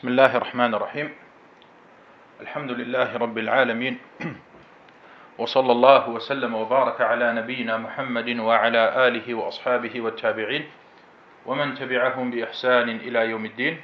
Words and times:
بسم 0.00 0.08
الله 0.08 0.36
الرحمن 0.36 0.74
الرحيم 0.74 1.08
الحمد 2.40 2.70
لله 2.70 3.16
رب 3.16 3.38
العالمين 3.38 3.98
وصلى 5.38 5.72
الله 5.72 6.08
وسلم 6.08 6.54
وبارك 6.54 7.00
على 7.00 7.32
نبينا 7.32 7.76
محمد 7.76 8.28
وعلى 8.38 9.08
آله 9.08 9.34
وأصحابه 9.34 10.00
والتابعين 10.00 10.64
ومن 11.46 11.74
تبعهم 11.74 12.30
بإحسان 12.30 12.88
إلى 12.88 13.30
يوم 13.30 13.44
الدين 13.44 13.80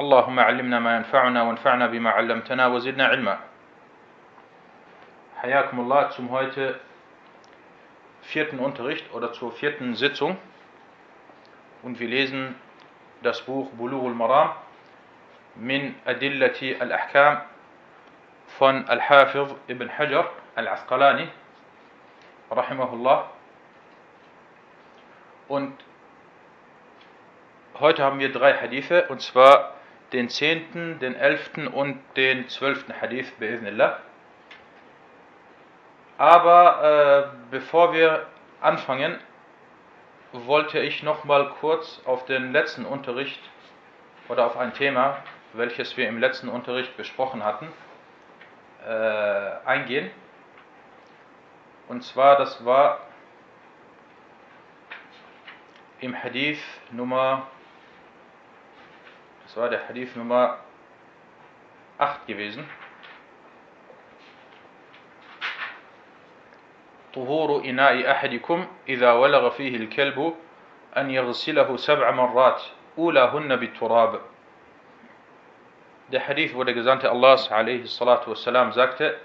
اللهم 0.00 0.40
علمنا 0.40 0.78
ما 0.78 0.96
ينفعنا 0.96 1.42
وانفعنا 1.42 1.86
بما 1.86 2.10
علمتنا 2.10 2.66
وزدنا 2.66 3.06
علما 3.06 3.38
حياكم 5.42 5.80
الله 5.80 6.10
zum 6.14 6.30
heute 6.30 6.78
vierten 8.22 8.60
Unterricht 8.60 9.12
oder 9.12 9.32
zur 9.32 9.50
vierten 9.50 9.96
Sitzung. 9.96 10.38
Und 11.82 11.98
wir 11.98 12.06
lesen 12.06 12.54
das 13.22 13.42
Buch 13.42 13.70
Bulughul 13.70 14.14
Maram 14.14 14.50
min 15.56 15.94
Adillati 16.04 16.76
al-Ahkam 16.78 17.40
von 18.58 18.86
Al-Hafiz 18.88 19.54
ibn 19.68 19.88
Hajar 19.88 20.30
al-Asqalani 20.54 21.28
rahimahullah 22.50 23.30
und 25.48 25.72
heute 27.78 28.02
haben 28.02 28.18
wir 28.18 28.32
drei 28.32 28.54
Hadithe 28.54 29.06
und 29.08 29.20
zwar 29.20 29.72
den 30.12 30.28
zehnten, 30.28 30.98
den 30.98 31.14
elften 31.14 31.66
und 31.68 32.00
den 32.16 32.48
zwölften 32.48 32.92
Hadith 33.00 33.32
bi'idhnillah. 33.40 33.96
Aber 36.18 37.32
äh, 37.32 37.36
bevor 37.50 37.92
wir 37.92 38.26
anfangen, 38.60 39.18
wollte 40.44 40.80
ich 40.80 41.02
noch 41.02 41.24
mal 41.24 41.48
kurz 41.60 42.02
auf 42.04 42.26
den 42.26 42.52
letzten 42.52 42.84
Unterricht 42.84 43.40
oder 44.28 44.46
auf 44.46 44.56
ein 44.56 44.74
Thema, 44.74 45.22
welches 45.54 45.96
wir 45.96 46.08
im 46.08 46.18
letzten 46.18 46.48
Unterricht 46.48 46.96
besprochen 46.96 47.42
hatten, 47.42 47.68
äh, 48.86 48.90
eingehen. 49.64 50.10
Und 51.88 52.02
zwar, 52.02 52.36
das 52.36 52.64
war 52.64 53.00
im 56.00 56.20
Hadith 56.20 56.60
Nummer, 56.90 57.46
das 59.44 59.56
war 59.56 59.70
der 59.70 59.88
Hadith 59.88 60.14
Nummer 60.16 60.58
8 61.98 62.26
gewesen. 62.26 62.68
طهور 67.15 67.65
إناء 67.65 68.11
أحدكم 68.11 68.67
إذا 68.89 69.11
ولغ 69.11 69.49
فيه 69.49 69.75
الكلب 69.75 70.33
أن 70.97 71.11
يغسله 71.11 71.77
سبع 71.77 72.11
مرات 72.11 72.61
أولاهن 72.97 73.55
بالتراب 73.55 74.19
Der 76.11 76.27
Hadith, 76.27 76.53
wo 76.53 76.65
der 76.65 76.73
Gesandte 76.73 77.09
Allahs 77.09 77.49
والسلام, 77.49 78.71
sagte, 78.73 79.17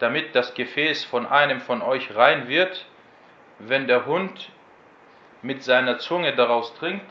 damit 0.00 0.34
das 0.34 0.52
Gefäß 0.52 1.04
von 1.04 1.26
einem 1.26 1.60
von 1.62 1.80
euch 1.80 2.14
rein 2.14 2.48
wird, 2.48 2.84
wenn 3.58 3.86
der 3.86 4.04
Hund 4.04 4.50
mit 5.40 5.62
seiner 5.62 5.98
Zunge 5.98 6.34
daraus 6.34 6.74
trinkt, 6.74 7.10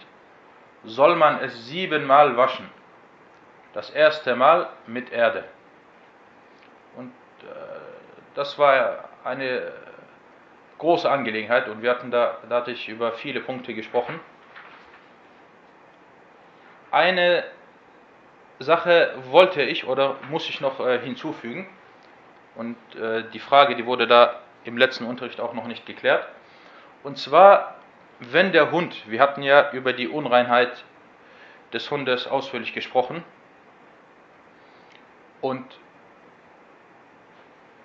soll 0.83 1.15
man 1.15 1.39
es 1.39 1.67
siebenmal 1.67 2.37
waschen. 2.37 2.69
Das 3.73 3.89
erste 3.89 4.35
Mal 4.35 4.69
mit 4.85 5.11
Erde. 5.11 5.45
Und 6.95 7.11
äh, 7.41 7.45
das 8.35 8.59
war 8.59 9.09
eine 9.23 9.73
große 10.80 11.08
Angelegenheit 11.08 11.68
und 11.68 11.82
wir 11.82 11.90
hatten 11.90 12.10
da, 12.10 12.38
da 12.48 12.56
hatte 12.56 12.72
ich 12.72 12.88
über 12.88 13.12
viele 13.12 13.40
Punkte 13.40 13.74
gesprochen. 13.74 14.18
Eine 16.90 17.44
Sache 18.58 19.14
wollte 19.30 19.62
ich 19.62 19.86
oder 19.86 20.16
muss 20.30 20.48
ich 20.48 20.60
noch 20.60 20.80
äh, 20.80 20.98
hinzufügen 20.98 21.68
und 22.56 22.76
äh, 22.96 23.24
die 23.32 23.38
Frage, 23.38 23.76
die 23.76 23.84
wurde 23.84 24.06
da 24.06 24.40
im 24.64 24.78
letzten 24.78 25.04
Unterricht 25.04 25.38
auch 25.40 25.52
noch 25.52 25.66
nicht 25.66 25.84
geklärt. 25.84 26.26
Und 27.02 27.18
zwar, 27.18 27.76
wenn 28.18 28.52
der 28.52 28.70
Hund, 28.70 29.08
wir 29.08 29.20
hatten 29.20 29.42
ja 29.42 29.70
über 29.72 29.92
die 29.92 30.08
Unreinheit 30.08 30.84
des 31.74 31.90
Hundes 31.90 32.26
ausführlich 32.26 32.72
gesprochen 32.72 33.22
und 35.42 35.64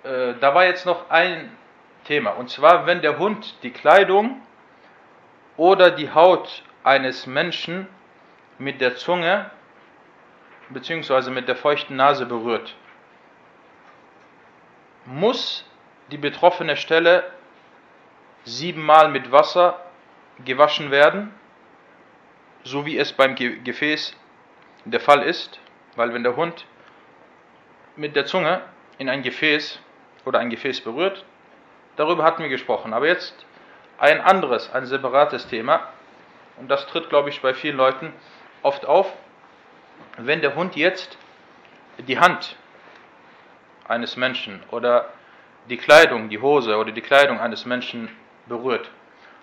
äh, 0.02 0.32
da 0.40 0.54
war 0.54 0.64
jetzt 0.64 0.86
noch 0.86 1.10
ein 1.10 1.54
Thema. 2.06 2.30
Und 2.30 2.50
zwar, 2.50 2.86
wenn 2.86 3.02
der 3.02 3.18
Hund 3.18 3.62
die 3.62 3.70
Kleidung 3.70 4.40
oder 5.56 5.90
die 5.90 6.10
Haut 6.10 6.62
eines 6.84 7.26
Menschen 7.26 7.88
mit 8.58 8.80
der 8.80 8.96
Zunge 8.96 9.50
bzw. 10.70 11.30
mit 11.30 11.48
der 11.48 11.56
feuchten 11.56 11.96
Nase 11.96 12.26
berührt, 12.26 12.74
muss 15.04 15.64
die 16.10 16.18
betroffene 16.18 16.76
Stelle 16.76 17.30
siebenmal 18.44 19.08
mit 19.08 19.32
Wasser 19.32 19.80
gewaschen 20.44 20.90
werden, 20.90 21.34
so 22.62 22.86
wie 22.86 22.98
es 22.98 23.12
beim 23.12 23.34
Gefäß 23.34 24.16
der 24.84 25.00
Fall 25.00 25.22
ist, 25.22 25.58
weil 25.96 26.12
wenn 26.12 26.22
der 26.22 26.36
Hund 26.36 26.66
mit 27.96 28.14
der 28.14 28.26
Zunge 28.26 28.62
in 28.98 29.08
ein 29.08 29.22
Gefäß 29.22 29.80
oder 30.24 30.38
ein 30.38 30.50
Gefäß 30.50 30.80
berührt, 30.80 31.24
Darüber 31.96 32.24
hatten 32.24 32.42
wir 32.42 32.50
gesprochen. 32.50 32.92
Aber 32.92 33.06
jetzt 33.06 33.34
ein 33.98 34.20
anderes, 34.20 34.72
ein 34.72 34.86
separates 34.86 35.48
Thema. 35.48 35.88
Und 36.58 36.68
das 36.68 36.86
tritt, 36.86 37.08
glaube 37.08 37.30
ich, 37.30 37.40
bei 37.40 37.54
vielen 37.54 37.76
Leuten 37.76 38.12
oft 38.62 38.86
auf. 38.86 39.12
Wenn 40.18 40.40
der 40.40 40.54
Hund 40.54 40.76
jetzt 40.76 41.18
die 41.98 42.18
Hand 42.18 42.56
eines 43.88 44.16
Menschen 44.16 44.62
oder 44.70 45.08
die 45.68 45.76
Kleidung, 45.76 46.28
die 46.28 46.40
Hose 46.40 46.76
oder 46.76 46.92
die 46.92 47.00
Kleidung 47.00 47.40
eines 47.40 47.64
Menschen 47.64 48.08
berührt. 48.46 48.90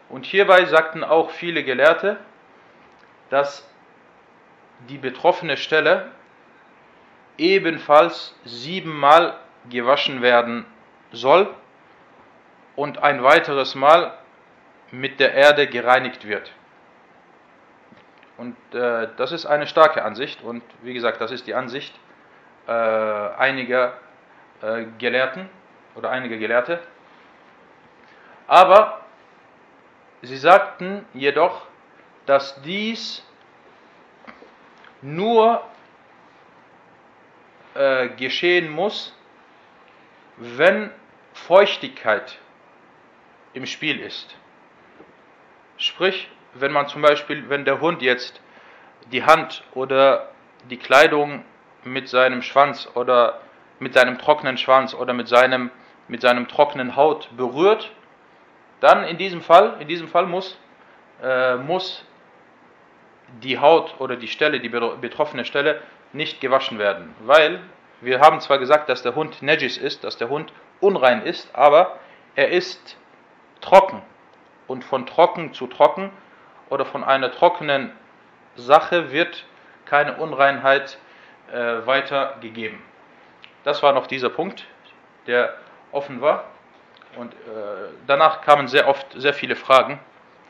Und 0.10 0.26
hierbei 0.26 0.66
sagten 0.66 1.04
auch 1.04 1.32
viele 1.32 1.64
Gelehrte, 1.64 2.18
dass 3.30 3.68
die 4.90 4.98
betroffene 4.98 5.58
Stelle 5.58 6.12
ebenfalls 7.38 8.36
siebenmal 8.46 9.38
gewaschen 9.70 10.22
werden 10.22 10.66
soll 11.12 11.54
und 12.76 13.00
ein 13.00 13.24
weiteres 13.24 13.76
Mal 13.76 14.18
mit 14.92 15.20
der 15.20 15.34
Erde 15.34 15.68
gereinigt 15.68 16.28
wird. 16.28 16.52
Und 18.38 18.56
äh, 18.74 19.08
das 19.18 19.32
ist 19.32 19.46
eine 19.46 19.68
starke 19.68 20.04
Ansicht 20.04 20.44
und 20.44 20.64
wie 20.82 20.94
gesagt, 20.94 21.22
das 21.22 21.32
ist 21.32 21.48
die 21.48 21.54
Ansicht 21.54 21.94
äh, 22.68 22.72
einiger 22.72 23.94
äh, 24.62 24.86
Gelehrten 24.98 25.50
oder 25.96 26.10
einiger 26.10 26.38
Gelehrte. 26.38 26.80
Aber 28.48 29.02
sie 30.22 30.38
sagten 30.38 31.06
jedoch, 31.14 31.68
dass 32.26 32.62
dies 32.62 33.24
nur 35.02 35.62
äh, 37.76 38.10
geschehen 38.10 38.70
muss, 38.72 39.16
wenn 40.38 40.92
Feuchtigkeit 41.34 42.38
im 43.54 43.66
Spiel 43.66 44.00
ist. 44.00 44.36
Sprich, 45.78 46.30
wenn 46.54 46.72
man 46.72 46.88
zum 46.88 47.02
Beispiel, 47.02 47.50
wenn 47.50 47.66
der 47.66 47.82
Hund 47.82 48.02
jetzt 48.02 48.42
die 49.12 49.24
Hand 49.24 49.64
oder 49.74 50.30
die 50.70 50.78
Kleidung 50.78 51.44
mit 51.84 52.08
seinem 52.08 52.42
Schwanz 52.42 52.90
oder 52.96 53.42
mit 53.80 53.94
seinem 53.94 54.18
trockenen 54.18 54.58
Schwanz 54.58 54.94
oder 54.94 55.14
mit 55.14 55.28
seinem, 55.28 55.72
mit 56.08 56.22
seinem 56.22 56.48
trockenen 56.48 56.96
Haut 56.96 57.30
berührt, 57.36 57.92
dann 58.80 59.04
in 59.04 59.18
diesem 59.18 59.42
Fall, 59.42 59.78
in 59.80 59.88
diesem 59.88 60.08
Fall 60.08 60.26
muss, 60.26 60.58
äh, 61.22 61.56
muss 61.56 62.06
die 63.42 63.60
Haut 63.60 63.96
oder 64.00 64.16
die 64.16 64.28
Stelle, 64.28 64.60
die 64.60 64.70
betroffene 64.70 65.46
Stelle, 65.46 65.82
nicht 66.12 66.40
gewaschen 66.42 66.78
werden. 66.78 67.16
Weil 67.22 67.62
wir 68.02 68.20
haben 68.20 68.40
zwar 68.42 68.60
gesagt, 68.60 68.90
dass 68.90 69.02
der 69.02 69.16
Hund 69.16 69.42
Najis 69.42 69.78
ist, 69.78 70.04
dass 70.04 70.18
der 70.18 70.30
Hund 70.30 70.54
unrein 70.80 71.24
ist, 71.24 71.50
aber 71.56 71.98
er 72.36 72.50
ist 72.50 72.98
trocken 73.64 74.02
und 74.68 74.84
von 74.84 75.06
trocken 75.06 75.54
zu 75.54 75.68
trocken 75.68 76.12
oder 76.70 76.86
von 76.86 77.04
einer 77.04 77.32
trockenen 77.32 77.92
Sache 78.56 79.12
wird 79.12 79.46
keine 79.86 80.18
Unreinheit 80.18 80.98
äh, 81.52 81.86
weitergegeben. 81.86 82.80
Das 83.64 83.82
war 83.82 83.94
noch 83.94 84.08
dieser 84.08 84.30
Punkt, 84.30 84.66
der 85.28 85.56
offen 85.92 86.22
war. 86.22 86.46
Und 87.18 87.34
äh, 87.34 87.36
danach 88.08 88.42
kamen 88.42 88.68
sehr 88.68 88.88
oft 88.88 89.06
sehr 89.14 89.34
viele 89.34 89.56
Fragen, 89.56 90.00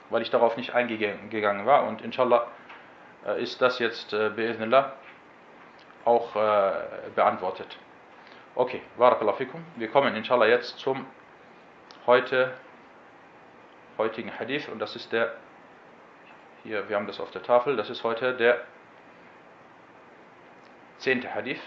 weil 0.09 0.21
ich 0.21 0.29
darauf 0.29 0.57
nicht 0.57 0.73
eingegangen 0.73 1.65
war. 1.65 1.83
Und 1.83 2.01
inshallah 2.01 2.47
äh, 3.25 3.41
ist 3.41 3.61
das 3.61 3.79
jetzt 3.79 4.13
äh, 4.13 4.29
auch 6.05 6.35
äh, 6.35 6.71
beantwortet. 7.15 7.77
Okay, 8.55 8.81
Barakallahu 8.97 9.37
fikum. 9.37 9.63
Wir 9.75 9.89
kommen 9.89 10.15
inshallah 10.15 10.47
jetzt 10.47 10.77
zum 10.79 11.05
heute 12.05 12.53
heutigen 14.02 14.30
Hadith 14.38 14.68
und 14.68 14.78
das 14.78 14.96
ist 14.96 15.12
der, 15.12 15.34
hier, 16.62 16.88
wir 16.88 16.96
haben 16.96 17.06
das 17.06 17.20
auf 17.20 17.30
der 17.30 17.42
Tafel, 17.42 17.76
das 17.76 17.90
ist 17.90 18.04
heute 18.04 18.34
der 18.34 18.64
zehnte 20.98 21.34
Hadith. 21.34 21.60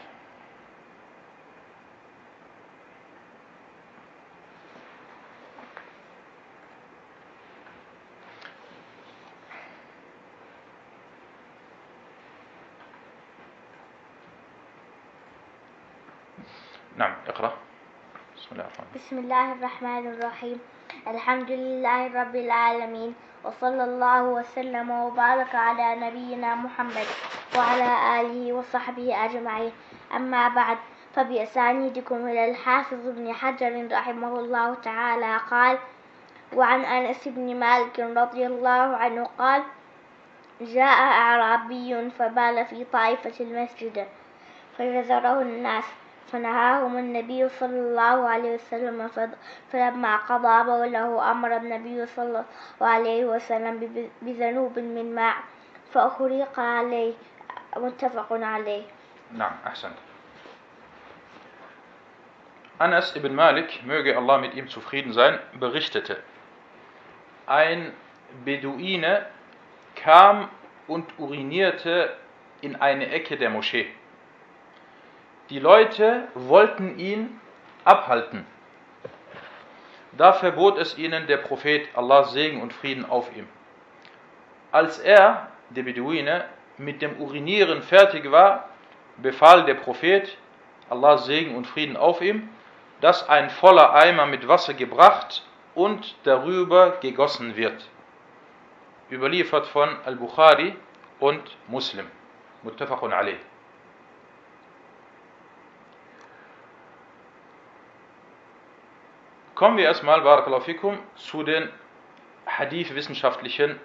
نعم 17.02 17.16
اقرأ 17.28 17.54
بسم 18.96 19.18
الله 19.20 19.54
الرحمن 19.54 20.08
الرحيم 20.08 20.60
الحمد 21.07 21.51
لله 21.51 22.21
رب 22.21 22.37
العالمين 22.37 23.15
وصلى 23.45 23.85
الله 23.85 24.23
وسلم 24.23 24.91
وبارك 24.91 25.55
على 25.55 25.95
نبينا 25.95 26.55
محمد 26.55 27.07
وعلى 27.57 28.21
آله 28.21 28.53
وصحبه 28.53 29.25
أجمعين. 29.25 29.73
أما 30.17 30.49
بعد 30.49 30.79
فبأسانيدكم 31.15 32.27
إلى 32.27 32.51
الحافظ 32.51 33.07
ابن 33.07 33.33
حجر 33.33 33.89
رحمه 33.93 34.41
الله 34.41 34.75
تعالى 34.75 35.41
قال 35.51 35.79
وعن 36.53 36.81
أنس 36.85 37.29
بن 37.29 37.57
مالك 37.57 38.01
رضي 38.01 38.47
الله 38.47 38.97
عنه 38.97 39.31
قال 39.39 39.63
جاء 40.61 40.99
أعرابي 41.23 42.11
فبال 42.11 42.67
في 42.67 42.85
طائفة 42.85 43.45
المسجد 43.45 44.07
فجزره 44.79 45.43
الناس. 45.43 45.85
فنهاهم 46.33 46.99
النبي 46.99 47.49
صلى 47.49 47.79
الله 47.79 48.29
عليه 48.29 48.55
وسلم 48.55 49.11
فلما 49.73 50.17
قضى 50.17 50.65
بوله 50.65 51.31
أمر 51.31 51.57
النبي 51.57 52.07
صلى 52.07 52.25
الله 52.25 52.45
عليه 52.81 53.25
وسلم 53.25 54.09
بذنوب 54.23 54.79
من 54.79 55.15
ماء 55.15 55.37
فأخرق 55.93 56.61
عليه. 56.61 57.15
متفق 57.77 58.33
عليه. 58.33 58.83
نعم 59.33 59.53
أحسنت. 59.67 59.97
Anas 62.79 63.17
ibn 63.17 63.35
Malik, 63.35 63.85
möge 63.87 64.17
Allah 64.17 64.39
mit 64.39 64.55
ihm 64.55 64.69
zufrieden 64.69 65.13
sein, 65.13 65.39
berichtete, 65.59 66.23
ein 67.47 67.93
Beduine 68.45 69.25
kam 69.95 70.51
und 70.87 71.19
urinierte 71.19 72.15
in 72.61 72.77
eine 72.77 73.09
Ecke 73.09 73.39
der 73.39 73.49
Moschee. 73.51 73.87
Die 75.51 75.61
Leute 75.61 76.27
wollten 76.35 76.99
ihn 76.99 77.41
abhalten. 77.85 78.45
Da 80.13 80.33
verbot 80.33 80.79
es 80.79 80.99
ihnen 80.99 81.27
der 81.27 81.37
Prophet, 81.37 81.89
Allahs 81.95 82.33
Segen 82.33 82.63
und 82.63 82.73
Frieden 82.73 83.05
auf 83.05 83.35
ihm. 83.37 83.47
Als 84.73 84.99
er, 84.99 85.49
der 85.71 85.85
Beduine, 85.85 86.47
mit 86.79 87.01
dem 87.01 87.17
Urinieren 87.21 87.83
fertig 87.83 88.31
war, 88.31 88.71
befahl 89.19 89.65
der 89.65 89.75
Prophet, 89.75 90.37
Allahs 90.91 91.27
Segen 91.27 91.55
und 91.55 91.67
Frieden 91.67 91.97
auf 91.97 92.21
ihm, 92.21 92.49
dass 93.01 93.29
ein 93.29 93.51
voller 93.51 93.93
Eimer 93.95 94.27
mit 94.27 94.49
Wasser 94.49 94.75
gebracht 94.75 95.45
und 95.75 96.17
darüber 96.25 96.97
gegossen 97.01 97.57
wird. 97.57 97.89
Überliefert 99.11 99.67
von 99.67 99.97
Al-Bukhari 100.05 100.75
und 101.21 101.57
Muslim. 101.69 102.07
Muttafaqun 102.63 103.13
alayh. 103.13 103.37
Kommen 109.57 109.79
wir 109.79 109.85
erstmal, 109.85 110.21
Barakallahu 110.21 110.65
fikum, 110.65 110.99
zu 111.15 111.43
den 111.43 111.71
Hadith-wissenschaftlichen 112.45 113.81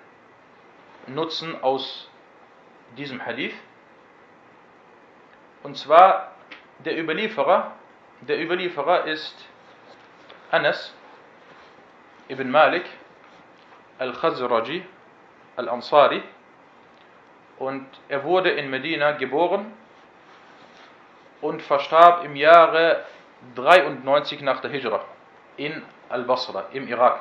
Nutzen 1.07 1.63
aus 1.63 2.09
diesem 2.97 3.25
Hadith. 3.25 3.53
Und 5.63 5.77
zwar 5.77 6.31
der 6.79 6.99
Überlieferer, 6.99 7.71
der 8.19 8.43
Überlieferer 8.43 9.05
ist 9.05 9.47
Anas 10.51 10.93
ibn 12.27 12.51
Malik 12.51 12.83
al-Khazraji 13.97 14.85
al-Ansari 15.55 16.21
und 17.59 17.87
er 18.09 18.25
wurde 18.25 18.49
in 18.49 18.69
Medina 18.69 19.13
geboren 19.13 19.71
und 21.39 21.61
verstarb 21.61 22.25
im 22.25 22.35
Jahre 22.35 23.05
93 23.55 24.41
nach 24.41 24.59
der 24.59 24.69
Hijra 24.71 25.05
in 25.65 25.81
Al-Basra 26.09 26.65
im 26.73 26.87
Irak. 26.87 27.19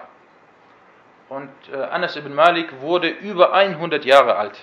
Und 1.28 1.50
äh, 1.72 1.76
Anas 1.76 2.16
ibn 2.16 2.34
Malik 2.34 2.80
wurde 2.80 3.08
über 3.08 3.52
100 3.52 4.04
Jahre 4.04 4.36
alt. 4.36 4.58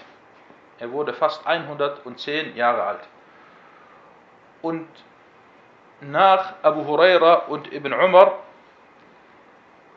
Er 0.80 0.92
wurde 0.92 1.14
fast 1.14 1.46
110 1.46 2.56
Jahre 2.56 2.84
alt. 2.84 3.08
Und 4.62 4.88
nach 6.02 6.56
Abu 6.62 6.86
Huraira 6.86 7.36
und 7.48 7.72
Ibn 7.72 7.94
Umar 7.94 8.40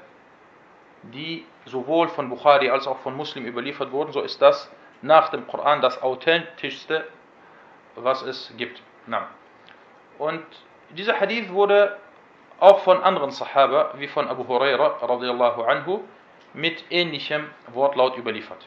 die 1.04 1.46
sowohl 1.66 2.08
von 2.10 2.30
Bukhari 2.30 2.70
als 2.70 2.88
auch 2.88 3.00
von 3.00 3.16
Muslim 3.16 3.46
überliefert 3.46 3.92
wurden, 3.92 4.12
so 4.12 4.22
ist 4.22 4.42
das 4.42 4.70
nach 5.02 5.30
dem 5.30 5.48
Koran 5.48 5.82
das 5.82 6.02
authentischste, 6.02 7.06
was 7.96 8.22
es 8.22 8.54
gibt. 8.58 8.82
Na. 9.06 9.28
Und 10.18 10.44
dieser 10.92 11.20
Hadith 11.20 11.52
wurde 11.52 11.98
auch 12.60 12.79
von 12.79 13.01
anderen 13.03 13.31
Sahaba, 13.31 13.93
wie 13.98 14.07
von 14.07 14.27
Abu 14.27 14.48
Huraira 14.48 14.98
radiallahu 15.01 15.63
anhu, 15.63 16.01
mit 16.53 16.83
ähnlichem 16.89 17.50
Wortlaut 17.67 18.17
überliefert. 18.17 18.65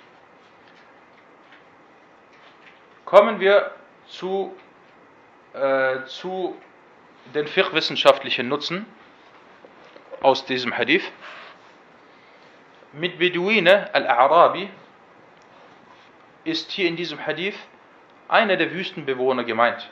Kommen 3.05 3.39
wir 3.39 3.71
zu, 4.09 4.55
äh, 5.53 6.05
zu 6.07 6.57
den 7.35 7.47
fiqh-wissenschaftlichen 7.47 8.49
Nutzen 8.49 8.87
aus 10.23 10.45
diesem 10.45 10.77
Hadith. 10.77 11.05
Mit 12.93 13.19
Beduine 13.19 13.95
al-A'rabi 13.95 14.69
ist 16.45 16.71
hier 16.73 16.89
in 16.89 16.97
diesem 16.97 17.25
Hadith 17.25 17.57
einer 18.29 18.57
der 18.57 18.73
Wüstenbewohner 18.73 19.45
gemeint. 19.45 19.89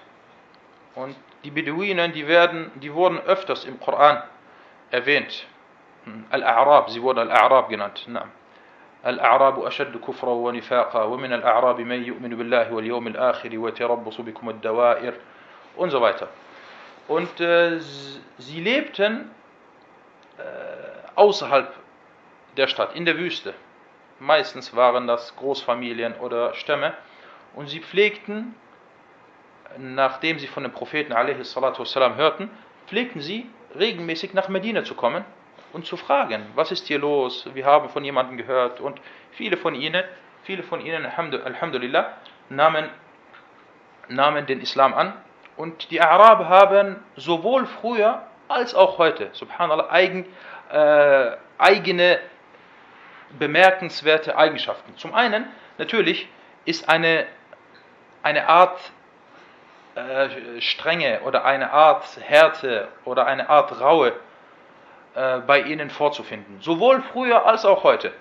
Und 0.95 1.15
die 1.43 1.51
Beduinen, 1.51 2.11
die, 2.11 2.27
werden, 2.27 2.71
die 2.75 2.93
wurden 2.93 3.19
öfters 3.19 3.65
im 3.65 3.79
Koran 3.79 4.21
erwähnt. 4.91 5.45
Al-A'rab, 6.29 6.89
sie 6.89 7.01
wurden 7.01 7.29
Al-A'rab 7.29 7.69
genannt. 7.69 8.07
الأعراب 9.05 9.63
أشد 9.63 9.97
كفرا 9.97 10.29
ونفاقا 10.29 11.03
ومن 11.03 11.33
الأعراب 11.33 11.79
من 11.81 12.03
يؤمن 12.03 12.29
بالله 12.35 12.73
واليوم 12.73 13.07
الآخر 13.07 13.57
ويتربص 13.57 14.21
بكم 14.21 14.49
الدوائر 14.49 15.13
und 15.77 15.89
so 15.91 16.01
weiter. 16.01 16.27
Und 17.07 17.39
äh, 17.39 17.79
sie 18.37 18.59
lebten 18.59 19.31
äh, 20.37 20.41
außerhalb 21.15 21.73
der 22.57 22.67
Stadt, 22.67 22.95
in 22.95 23.05
der 23.05 23.17
Wüste. 23.17 23.53
Meistens 24.19 24.75
waren 24.75 25.07
das 25.07 25.33
Großfamilien 25.37 26.15
oder 26.15 26.53
Stämme. 26.55 26.93
Und 27.55 27.67
sie 27.67 27.79
pflegten, 27.79 28.53
nachdem 29.77 30.39
sie 30.39 30.47
von 30.47 30.63
dem 30.63 30.71
Propheten 30.71 31.13
والسلام, 31.13 32.15
hörten, 32.15 32.49
pflegten 32.87 33.21
sie 33.21 33.49
regelmäßig 33.77 34.33
nach 34.33 34.49
Medina 34.49 34.83
zu 34.83 34.95
kommen 34.95 35.23
und 35.73 35.85
zu 35.85 35.97
fragen, 35.97 36.45
was 36.55 36.71
ist 36.71 36.87
hier 36.87 36.99
los? 36.99 37.47
Wir 37.53 37.65
haben 37.65 37.89
von 37.89 38.03
jemandem 38.03 38.37
gehört 38.37 38.79
und 38.79 38.99
viele 39.31 39.57
von 39.57 39.75
ihnen, 39.75 40.03
viele 40.43 40.63
von 40.63 40.81
ihnen, 40.81 41.05
Alhamdulillah, 41.05 42.17
nahmen, 42.49 42.89
nahmen 44.07 44.45
den 44.47 44.61
Islam 44.61 44.93
an 44.93 45.13
und 45.57 45.91
die 45.91 46.01
Araber 46.01 46.49
haben 46.49 47.03
sowohl 47.15 47.65
früher 47.67 48.23
als 48.47 48.73
auch 48.73 48.97
heute, 48.97 49.29
subhanallah, 49.33 49.91
eigen, 49.91 50.25
äh, 50.71 51.31
eigene 51.59 52.19
bemerkenswerte 53.37 54.35
Eigenschaften. 54.35 54.97
Zum 54.97 55.13
einen, 55.13 55.47
natürlich, 55.77 56.27
ist 56.65 56.89
eine, 56.89 57.27
eine 58.23 58.47
Art 58.47 58.79
äh, 59.94 60.60
Strenge 60.60 61.20
oder 61.22 61.44
eine 61.44 61.72
Art 61.72 62.04
Härte 62.20 62.88
oder 63.04 63.26
eine 63.26 63.48
Art 63.48 63.80
Raue 63.80 64.12
äh, 65.14 65.38
bei 65.38 65.60
ihnen 65.60 65.90
vorzufinden. 65.90 66.60
Sowohl 66.60 67.02
früher 67.12 67.46
als 67.46 67.64
auch 67.64 67.84
heute. 67.84 68.12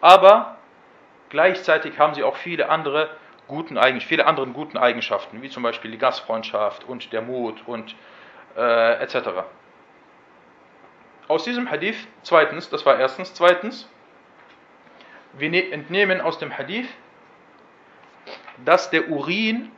Aber 0.00 0.56
gleichzeitig 1.30 1.98
haben 1.98 2.14
sie 2.14 2.22
auch 2.22 2.36
viele 2.36 2.68
andere 2.68 3.08
guten 3.48 3.78
Eigenschaften, 3.78 4.08
viele 4.08 4.26
andere 4.26 4.46
guten 4.48 4.76
Eigenschaften, 4.76 5.40
wie 5.42 5.48
zum 5.48 5.62
Beispiel 5.62 5.90
die 5.90 5.98
Gastfreundschaft 5.98 6.84
und 6.84 7.12
der 7.12 7.22
Mut 7.22 7.62
und 7.66 7.94
äh, 8.56 9.02
etc. 9.02 9.44
Aus 11.28 11.44
diesem 11.44 11.70
Hadith, 11.70 12.06
zweitens, 12.22 12.70
das 12.70 12.84
war 12.84 12.98
erstens, 12.98 13.34
zweitens, 13.34 13.88
wir 15.32 15.50
ne-, 15.50 15.70
entnehmen 15.70 16.20
aus 16.20 16.38
dem 16.38 16.56
Hadith, 16.56 16.88
dass 18.64 18.90
der 18.90 19.08
Urin 19.08 19.70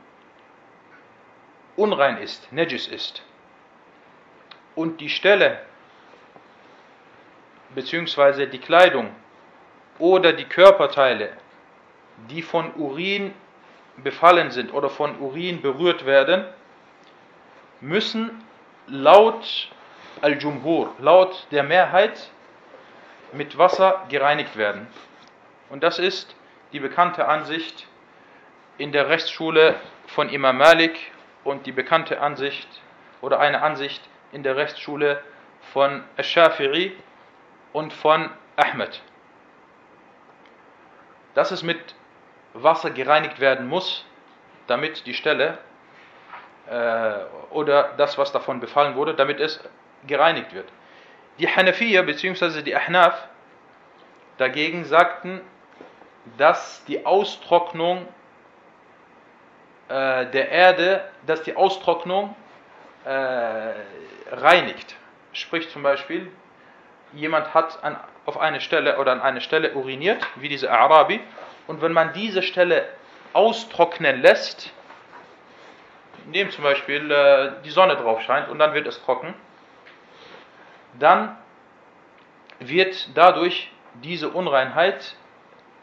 unrein 1.79 2.17
ist, 2.17 2.51
Najis 2.51 2.87
ist. 2.87 3.23
Und 4.75 5.01
die 5.01 5.09
Stelle 5.09 5.59
bzw. 7.75 8.45
die 8.47 8.59
Kleidung 8.59 9.09
oder 9.97 10.33
die 10.33 10.45
Körperteile, 10.45 11.31
die 12.29 12.41
von 12.41 12.73
Urin 12.75 13.33
befallen 13.97 14.51
sind 14.51 14.73
oder 14.73 14.89
von 14.89 15.19
Urin 15.19 15.61
berührt 15.61 16.05
werden, 16.05 16.45
müssen 17.81 18.43
laut 18.87 19.69
Al-Jumhur, 20.21 20.93
laut 20.99 21.47
der 21.51 21.63
Mehrheit, 21.63 22.29
mit 23.31 23.57
Wasser 23.57 24.05
gereinigt 24.09 24.57
werden. 24.57 24.87
Und 25.69 25.83
das 25.83 25.99
ist 25.99 26.35
die 26.73 26.79
bekannte 26.79 27.27
Ansicht 27.27 27.87
in 28.77 28.91
der 28.91 29.07
Rechtsschule 29.07 29.75
von 30.07 30.29
Imam 30.29 30.57
Malik 30.57 30.97
und 31.43 31.65
die 31.65 31.71
bekannte 31.71 32.21
Ansicht 32.21 32.67
oder 33.21 33.39
eine 33.39 33.61
Ansicht 33.61 34.01
in 34.31 34.43
der 34.43 34.55
Rechtsschule 34.55 35.21
von 35.73 36.03
Ash-Shafi'i 36.17 36.91
und 37.73 37.93
von 37.93 38.29
Ahmed. 38.55 39.01
Dass 41.35 41.51
es 41.51 41.63
mit 41.63 41.95
Wasser 42.53 42.91
gereinigt 42.91 43.39
werden 43.39 43.67
muss, 43.67 44.05
damit 44.67 45.05
die 45.05 45.13
Stelle 45.13 45.57
äh, 46.69 47.13
oder 47.51 47.93
das, 47.97 48.17
was 48.17 48.31
davon 48.31 48.59
befallen 48.59 48.95
wurde, 48.95 49.13
damit 49.13 49.39
es 49.39 49.59
gereinigt 50.07 50.53
wird. 50.53 50.69
Die 51.39 51.47
Hanafiya 51.47 52.01
bzw. 52.01 52.61
die 52.61 52.75
Ahnaf 52.75 53.27
dagegen 54.37 54.85
sagten, 54.85 55.41
dass 56.37 56.83
die 56.85 57.05
Austrocknung 57.05 58.07
äh, 59.89 60.27
der 60.27 60.49
Erde, 60.49 61.03
dass 61.25 61.43
die 61.43 61.55
Austrocknung 61.55 62.35
äh, 63.05 63.73
reinigt. 64.31 64.95
Sprich 65.33 65.69
zum 65.69 65.83
Beispiel, 65.83 66.31
jemand 67.13 67.53
hat 67.53 67.83
an, 67.83 67.97
auf 68.25 68.39
eine 68.39 68.61
Stelle 68.61 68.97
oder 68.99 69.11
an 69.11 69.21
eine 69.21 69.41
Stelle 69.41 69.73
uriniert, 69.73 70.25
wie 70.35 70.49
diese 70.49 70.71
Arabi, 70.71 71.19
und 71.67 71.81
wenn 71.81 71.91
man 71.91 72.13
diese 72.13 72.41
Stelle 72.41 72.87
austrocknen 73.33 74.21
lässt, 74.21 74.71
indem 76.25 76.51
zum 76.51 76.63
Beispiel 76.63 77.11
äh, 77.11 77.51
die 77.63 77.69
Sonne 77.69 77.95
drauf 77.95 78.21
scheint 78.21 78.49
und 78.49 78.59
dann 78.59 78.73
wird 78.73 78.87
es 78.87 79.01
trocken, 79.03 79.33
dann 80.99 81.37
wird 82.59 83.09
dadurch 83.15 83.71
diese 84.03 84.29
Unreinheit, 84.29 85.15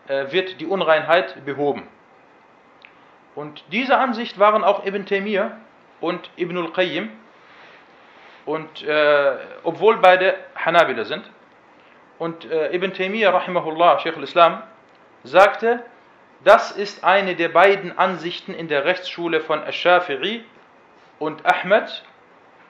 äh, 0.09 0.31
wird 0.31 0.61
die 0.61 0.67
Unreinheit 0.67 1.45
behoben. 1.45 1.89
Und 3.37 3.63
diese 3.71 3.99
Ansicht 3.99 4.39
waren 4.39 4.65
auch 4.65 4.85
Ibn 4.85 5.07
Taymiyyah 5.07 5.53
und 6.01 6.31
Ibn 6.37 6.57
al-Qayyim, 6.57 7.11
und 8.47 8.83
äh, 8.83 9.37
obwohl 9.63 9.99
beide 9.99 10.37
Hanabila 10.55 11.05
sind. 11.05 11.29
Und 12.19 12.51
äh, 12.51 12.75
Ibn 12.75 12.95
Taymiyyah, 12.95 13.31
rahimahullah, 13.31 13.99
Sheikh 13.99 14.17
al-Islam, 14.17 14.63
sagte, 15.23 15.85
das 16.45 16.71
ist 16.71 17.05
eine 17.05 17.35
der 17.35 17.49
beiden 17.49 17.99
Ansichten 17.99 18.55
in 18.55 18.69
der 18.69 18.85
Rechtsschule 18.85 19.41
von 19.41 19.63
Ash-Shafi'i 19.63 20.43
und 21.19 21.45
Ahmed 21.45 22.05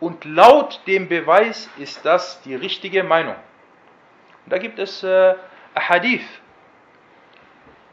und 0.01 0.25
laut 0.25 0.81
dem 0.87 1.09
Beweis 1.09 1.71
ist 1.79 2.05
das 2.05 2.41
die 2.43 2.55
richtige 2.55 3.05
Meinung. 3.05 3.37
Und 4.45 4.53
da 4.53 4.59
gibt 4.59 4.79
es 4.79 5.03
äh, 5.03 5.35
Hadith, 5.75 6.27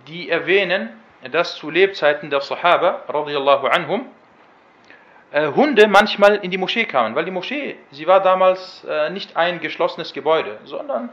die 0.07 0.29
erwähnen, 0.29 1.02
dass 1.31 1.55
zu 1.55 1.69
Lebzeiten 1.69 2.29
der 2.29 2.41
Sahaba, 2.41 3.03
radiallahu 3.07 3.67
anhum, 3.67 4.07
äh, 5.33 5.47
Hunde 5.47 5.87
manchmal 5.87 6.35
in 6.37 6.51
die 6.51 6.59
Moschee 6.59 6.85
kamen, 6.85 7.15
weil 7.15 7.25
die 7.25 7.31
Moschee, 7.31 7.77
sie 7.91 8.05
war 8.05 8.21
damals 8.21 8.83
äh, 8.87 9.09
nicht 9.09 9.35
ein 9.35 9.59
geschlossenes 9.59 10.13
Gebäude, 10.13 10.59
sondern 10.63 11.09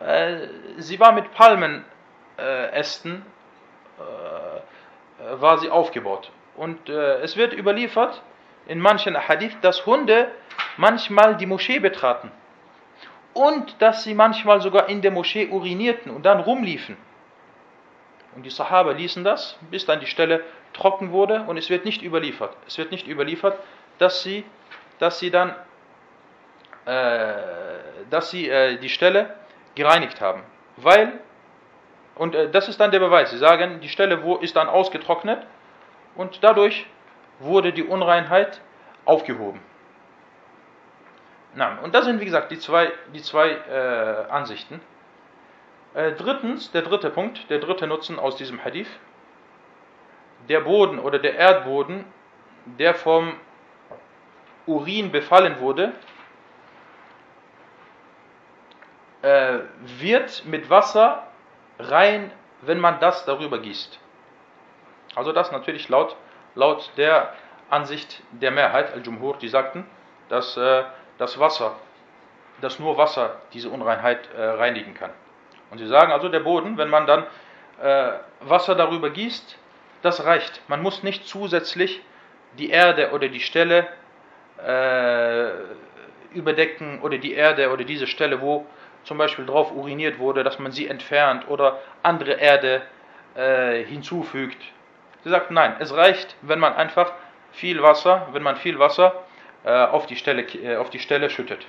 äh, 0.00 0.46
sie 0.76 1.00
war 1.00 1.12
mit 1.12 1.32
Palmenästen 1.32 3.24
war 5.34 5.58
sie 5.58 5.70
aufgebaut. 5.70 6.32
Und 6.56 6.88
es 6.88 7.36
wird 7.36 7.52
überliefert 7.52 8.20
in 8.66 8.80
manchen 8.80 9.16
Hadith, 9.28 9.56
dass 9.60 9.86
Hunde 9.86 10.28
manchmal 10.76 11.36
die 11.36 11.46
Moschee 11.46 11.78
betraten 11.78 12.32
und 13.34 13.80
dass 13.80 14.02
sie 14.02 14.14
manchmal 14.14 14.60
sogar 14.60 14.88
in 14.88 15.02
der 15.02 15.12
Moschee 15.12 15.46
urinierten 15.46 16.10
und 16.10 16.24
dann 16.24 16.40
rumliefen. 16.40 16.96
Und 18.34 18.44
die 18.44 18.50
Sahaba 18.50 18.92
ließen 18.92 19.24
das, 19.24 19.58
bis 19.70 19.84
dann 19.84 20.00
die 20.00 20.06
Stelle 20.06 20.42
trocken 20.72 21.12
wurde 21.12 21.42
und 21.42 21.56
es 21.56 21.68
wird 21.68 21.84
nicht 21.84 22.02
überliefert. 22.02 22.56
Es 22.66 22.78
wird 22.78 22.90
nicht 22.90 23.06
überliefert, 23.06 23.58
dass 23.98 24.22
sie, 24.22 24.44
dass 24.98 25.18
sie 25.18 25.30
dann, 25.30 25.54
äh, 26.86 27.34
dass 28.10 28.30
sie 28.30 28.48
äh, 28.48 28.78
die 28.78 28.88
Stelle 28.88 29.34
gereinigt 29.74 30.20
haben. 30.20 30.42
Weil, 30.76 31.20
und 32.14 32.34
äh, 32.34 32.50
das 32.50 32.68
ist 32.68 32.80
dann 32.80 32.90
der 32.90 33.00
Beweis, 33.00 33.30
sie 33.30 33.38
sagen, 33.38 33.80
die 33.80 33.88
Stelle 33.88 34.22
wo, 34.22 34.36
ist 34.36 34.56
dann 34.56 34.68
ausgetrocknet 34.68 35.46
und 36.14 36.42
dadurch 36.42 36.86
wurde 37.38 37.72
die 37.72 37.84
Unreinheit 37.84 38.60
aufgehoben. 39.04 39.60
Na, 41.54 41.78
und 41.82 41.94
das 41.94 42.06
sind, 42.06 42.20
wie 42.20 42.24
gesagt, 42.24 42.50
die 42.50 42.58
zwei, 42.58 42.90
die 43.12 43.20
zwei 43.20 43.50
äh, 43.50 44.30
Ansichten. 44.30 44.80
Äh, 45.94 46.12
drittens, 46.12 46.70
der 46.72 46.82
dritte 46.82 47.10
Punkt, 47.10 47.50
der 47.50 47.58
dritte 47.58 47.86
Nutzen 47.86 48.18
aus 48.18 48.36
diesem 48.36 48.64
Hadith. 48.64 48.88
Der 50.48 50.60
Boden 50.60 50.98
oder 50.98 51.18
der 51.18 51.36
Erdboden, 51.36 52.06
der 52.64 52.94
vom 52.94 53.34
Urin 54.66 55.12
befallen 55.12 55.60
wurde, 55.60 55.92
äh, 59.20 59.58
wird 59.82 60.44
mit 60.46 60.70
Wasser 60.70 61.26
rein, 61.78 62.32
wenn 62.62 62.80
man 62.80 62.98
das 62.98 63.24
darüber 63.26 63.58
gießt. 63.58 63.98
Also 65.14 65.32
das 65.32 65.52
natürlich 65.52 65.88
laut, 65.90 66.16
laut 66.54 66.90
der 66.96 67.34
Ansicht 67.68 68.22
der 68.30 68.50
Mehrheit, 68.50 68.92
Al-Jumhur, 68.94 69.36
die 69.36 69.48
sagten, 69.48 69.86
dass 70.30 70.56
äh, 70.56 70.84
das 71.18 71.38
Wasser, 71.38 71.76
dass 72.62 72.78
nur 72.78 72.96
Wasser 72.96 73.36
diese 73.52 73.68
Unreinheit 73.68 74.28
reinigen 74.34 74.94
kann. 74.94 75.10
Und 75.72 75.78
sie 75.78 75.86
sagen 75.86 76.12
also, 76.12 76.28
der 76.28 76.40
Boden, 76.40 76.76
wenn 76.76 76.90
man 76.90 77.06
dann 77.06 77.24
äh, 77.82 78.12
Wasser 78.40 78.74
darüber 78.74 79.08
gießt, 79.08 79.56
das 80.02 80.22
reicht. 80.22 80.60
Man 80.68 80.82
muss 80.82 81.02
nicht 81.02 81.26
zusätzlich 81.26 82.02
die 82.58 82.68
Erde 82.68 83.12
oder 83.12 83.28
die 83.28 83.40
Stelle 83.40 83.88
äh, 84.58 85.48
überdecken 86.34 87.00
oder 87.00 87.16
die 87.16 87.32
Erde 87.32 87.70
oder 87.70 87.84
diese 87.84 88.06
Stelle, 88.06 88.42
wo 88.42 88.66
zum 89.04 89.16
Beispiel 89.16 89.46
drauf 89.46 89.72
uriniert 89.72 90.18
wurde, 90.18 90.44
dass 90.44 90.58
man 90.58 90.72
sie 90.72 90.88
entfernt 90.88 91.48
oder 91.48 91.80
andere 92.02 92.32
Erde 92.32 92.82
äh, 93.34 93.82
hinzufügt. 93.84 94.62
Sie 95.24 95.30
sagt, 95.30 95.50
nein, 95.50 95.76
es 95.78 95.94
reicht, 95.96 96.36
wenn 96.42 96.58
man 96.58 96.74
einfach 96.74 97.14
viel 97.52 97.82
Wasser, 97.82 98.28
wenn 98.32 98.42
man 98.42 98.56
viel 98.56 98.78
Wasser 98.78 99.24
äh, 99.64 99.70
auf, 99.70 100.04
die 100.06 100.16
Stelle, 100.16 100.42
äh, 100.42 100.76
auf 100.76 100.90
die 100.90 100.98
Stelle 100.98 101.30
schüttet. 101.30 101.66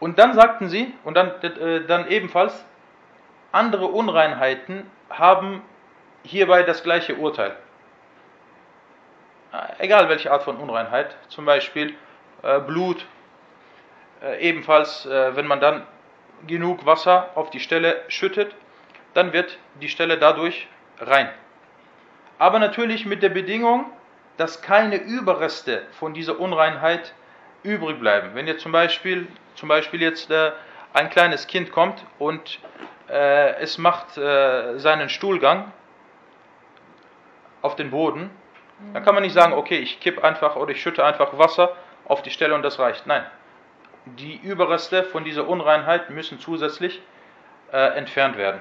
Und 0.00 0.18
dann 0.18 0.34
sagten 0.34 0.68
sie, 0.68 0.92
und 1.04 1.16
dann, 1.16 1.42
äh, 1.42 1.84
dann 1.86 2.08
ebenfalls, 2.08 2.64
andere 3.52 3.86
Unreinheiten 3.86 4.90
haben 5.08 5.62
hierbei 6.22 6.62
das 6.62 6.82
gleiche 6.82 7.14
Urteil. 7.14 7.56
Äh, 9.52 9.84
egal 9.84 10.08
welche 10.08 10.30
Art 10.30 10.42
von 10.42 10.56
Unreinheit, 10.56 11.16
zum 11.28 11.44
Beispiel 11.44 11.94
äh, 12.42 12.60
Blut, 12.60 13.06
äh, 14.22 14.40
ebenfalls, 14.40 15.06
äh, 15.06 15.34
wenn 15.36 15.46
man 15.46 15.60
dann 15.60 15.86
genug 16.46 16.84
Wasser 16.84 17.30
auf 17.34 17.50
die 17.50 17.60
Stelle 17.60 18.02
schüttet, 18.08 18.54
dann 19.14 19.32
wird 19.32 19.58
die 19.80 19.88
Stelle 19.88 20.18
dadurch 20.18 20.68
rein. 21.00 21.30
Aber 22.38 22.58
natürlich 22.58 23.06
mit 23.06 23.22
der 23.22 23.30
Bedingung, 23.30 23.86
dass 24.36 24.60
keine 24.60 24.96
Überreste 24.96 25.86
von 25.92 26.12
dieser 26.12 26.38
Unreinheit 26.38 27.14
übrig 27.66 27.98
bleiben. 28.00 28.30
Wenn 28.34 28.46
jetzt 28.46 28.62
zum 28.62 28.72
Beispiel, 28.72 29.26
zum 29.54 29.68
Beispiel 29.68 30.00
jetzt 30.00 30.30
äh, 30.30 30.52
ein 30.92 31.10
kleines 31.10 31.46
Kind 31.46 31.72
kommt 31.72 32.04
und 32.18 32.60
äh, 33.08 33.56
es 33.56 33.78
macht 33.78 34.16
äh, 34.16 34.78
seinen 34.78 35.08
Stuhlgang 35.08 35.72
auf 37.62 37.76
den 37.76 37.90
Boden, 37.90 38.30
dann 38.92 39.04
kann 39.04 39.14
man 39.14 39.22
nicht 39.22 39.32
sagen, 39.32 39.52
okay, 39.52 39.78
ich 39.78 40.00
kipp 40.00 40.22
einfach 40.22 40.56
oder 40.56 40.70
ich 40.70 40.80
schütte 40.80 41.04
einfach 41.04 41.38
Wasser 41.38 41.76
auf 42.04 42.22
die 42.22 42.30
Stelle 42.30 42.54
und 42.54 42.62
das 42.62 42.78
reicht. 42.78 43.06
Nein, 43.06 43.24
die 44.04 44.36
Überreste 44.36 45.02
von 45.02 45.24
dieser 45.24 45.48
Unreinheit 45.48 46.10
müssen 46.10 46.38
zusätzlich 46.38 47.00
äh, 47.72 47.96
entfernt 47.96 48.36
werden. 48.36 48.60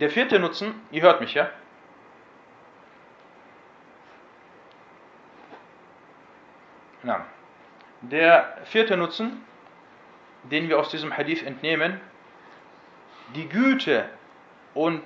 Der 0.00 0.10
vierte 0.10 0.40
Nutzen, 0.40 0.74
ihr 0.90 1.02
hört 1.02 1.20
mich, 1.20 1.34
ja? 1.34 1.48
Na, 7.06 7.26
der 8.00 8.56
vierte 8.64 8.96
Nutzen, 8.96 9.44
den 10.44 10.70
wir 10.70 10.78
aus 10.78 10.88
diesem 10.88 11.14
Hadith 11.14 11.42
entnehmen, 11.42 12.00
die 13.34 13.46
Güte 13.46 14.06
und 14.72 15.02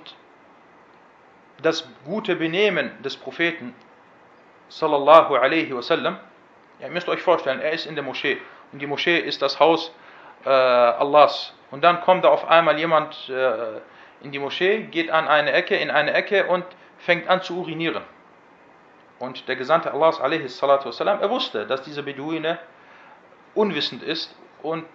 das 1.61 1.89
gute 2.05 2.37
Benehmen 2.37 2.91
des 3.03 3.17
Propheten 3.17 3.75
sallallahu 4.69 5.35
alaihi 5.35 5.75
wasallam. 5.75 6.17
Ihr 6.79 6.87
müsst 6.87 7.09
euch 7.09 7.21
vorstellen, 7.21 7.59
er 7.59 7.73
ist 7.73 7.85
in 7.85 7.95
der 7.95 8.03
Moschee 8.03 8.37
und 8.71 8.81
die 8.81 8.87
Moschee 8.87 9.19
ist 9.19 9.41
das 9.41 9.59
Haus 9.59 9.93
äh, 10.45 10.49
Allahs. 10.49 11.53
Und 11.69 11.83
dann 11.83 11.99
kommt 11.99 12.23
da 12.23 12.29
auf 12.29 12.47
einmal 12.47 12.79
jemand 12.79 13.29
äh, 13.29 13.81
in 14.21 14.31
die 14.31 14.39
Moschee, 14.39 14.83
geht 14.83 15.11
an 15.11 15.27
eine 15.27 15.51
Ecke, 15.51 15.75
in 15.75 15.91
eine 15.91 16.13
Ecke 16.13 16.45
und 16.45 16.63
fängt 16.97 17.27
an 17.27 17.41
zu 17.41 17.57
urinieren. 17.57 18.03
Und 19.19 19.47
der 19.47 19.55
Gesandte 19.57 19.93
Allahs 19.93 20.19
wassalam, 20.19 21.21
er 21.21 21.29
wusste, 21.29 21.67
dass 21.67 21.81
dieser 21.83 22.01
Beduine 22.01 22.57
unwissend 23.53 24.01
ist 24.01 24.33
und 24.63 24.85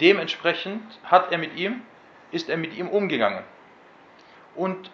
dementsprechend 0.00 0.82
hat 1.04 1.30
er 1.30 1.38
mit 1.38 1.54
ihm, 1.56 1.82
ist 2.30 2.48
er 2.48 2.56
mit 2.56 2.74
ihm 2.74 2.88
umgegangen. 2.88 3.44
Und 4.54 4.90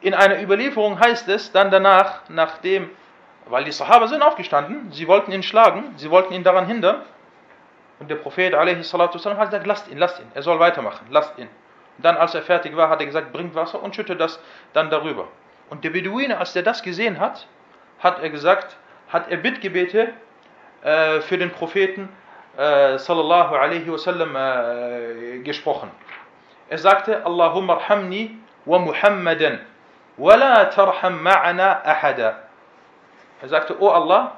in 0.00 0.14
einer 0.14 0.40
Überlieferung 0.40 0.98
heißt 0.98 1.28
es 1.28 1.52
dann 1.52 1.70
danach, 1.70 2.28
nachdem, 2.28 2.90
weil 3.46 3.64
die 3.64 3.72
Sahaba 3.72 4.06
sind 4.06 4.22
aufgestanden, 4.22 4.92
sie 4.92 5.08
wollten 5.08 5.32
ihn 5.32 5.42
schlagen, 5.42 5.94
sie 5.96 6.10
wollten 6.10 6.32
ihn 6.32 6.44
daran 6.44 6.66
hindern, 6.66 7.02
und 7.98 8.10
der 8.10 8.16
Prophet 8.16 8.52
a.s. 8.52 8.92
hat 8.94 9.12
gesagt, 9.12 9.66
lasst 9.66 9.88
ihn, 9.88 9.96
lasst 9.96 10.18
ihn, 10.18 10.26
er 10.34 10.42
soll 10.42 10.58
weitermachen, 10.58 11.06
lasst 11.10 11.38
ihn. 11.38 11.48
Und 11.98 12.04
dann, 12.04 12.16
als 12.16 12.34
er 12.34 12.42
fertig 12.42 12.76
war, 12.76 12.88
hat 12.88 12.98
er 12.98 13.06
gesagt, 13.06 13.32
bringt 13.32 13.54
Wasser 13.54 13.80
und 13.80 13.94
schüttet 13.94 14.20
das 14.20 14.40
dann 14.72 14.90
darüber. 14.90 15.28
Und 15.70 15.84
der 15.84 15.90
Beduine, 15.90 16.38
als 16.38 16.54
er 16.54 16.62
das 16.62 16.82
gesehen 16.82 17.18
hat, 17.18 17.46
hat 17.98 18.22
er 18.22 18.30
gesagt, 18.30 18.76
hat 19.08 19.30
er 19.30 19.36
Bittgebete 19.38 20.12
äh, 20.82 21.20
für 21.20 21.38
den 21.38 21.50
Propheten 21.50 22.08
äh, 22.56 22.98
sallallahu 22.98 23.54
alaihi 23.54 23.90
wasallam 23.90 24.36
äh, 24.36 25.38
gesprochen. 25.38 25.90
Er 26.68 26.78
sagte, 26.78 27.24
Allahumma 27.24 27.74
arhamni 27.74 28.38
wa 28.64 28.78
Muhammadan 28.78 29.60
wa 30.16 30.34
la 30.34 30.64
tarham 30.66 31.22
ma'ana 31.22 31.84
ahada. 31.84 32.48
Er 33.40 33.48
sagte, 33.48 33.80
O 33.80 33.88
Allah, 33.88 34.36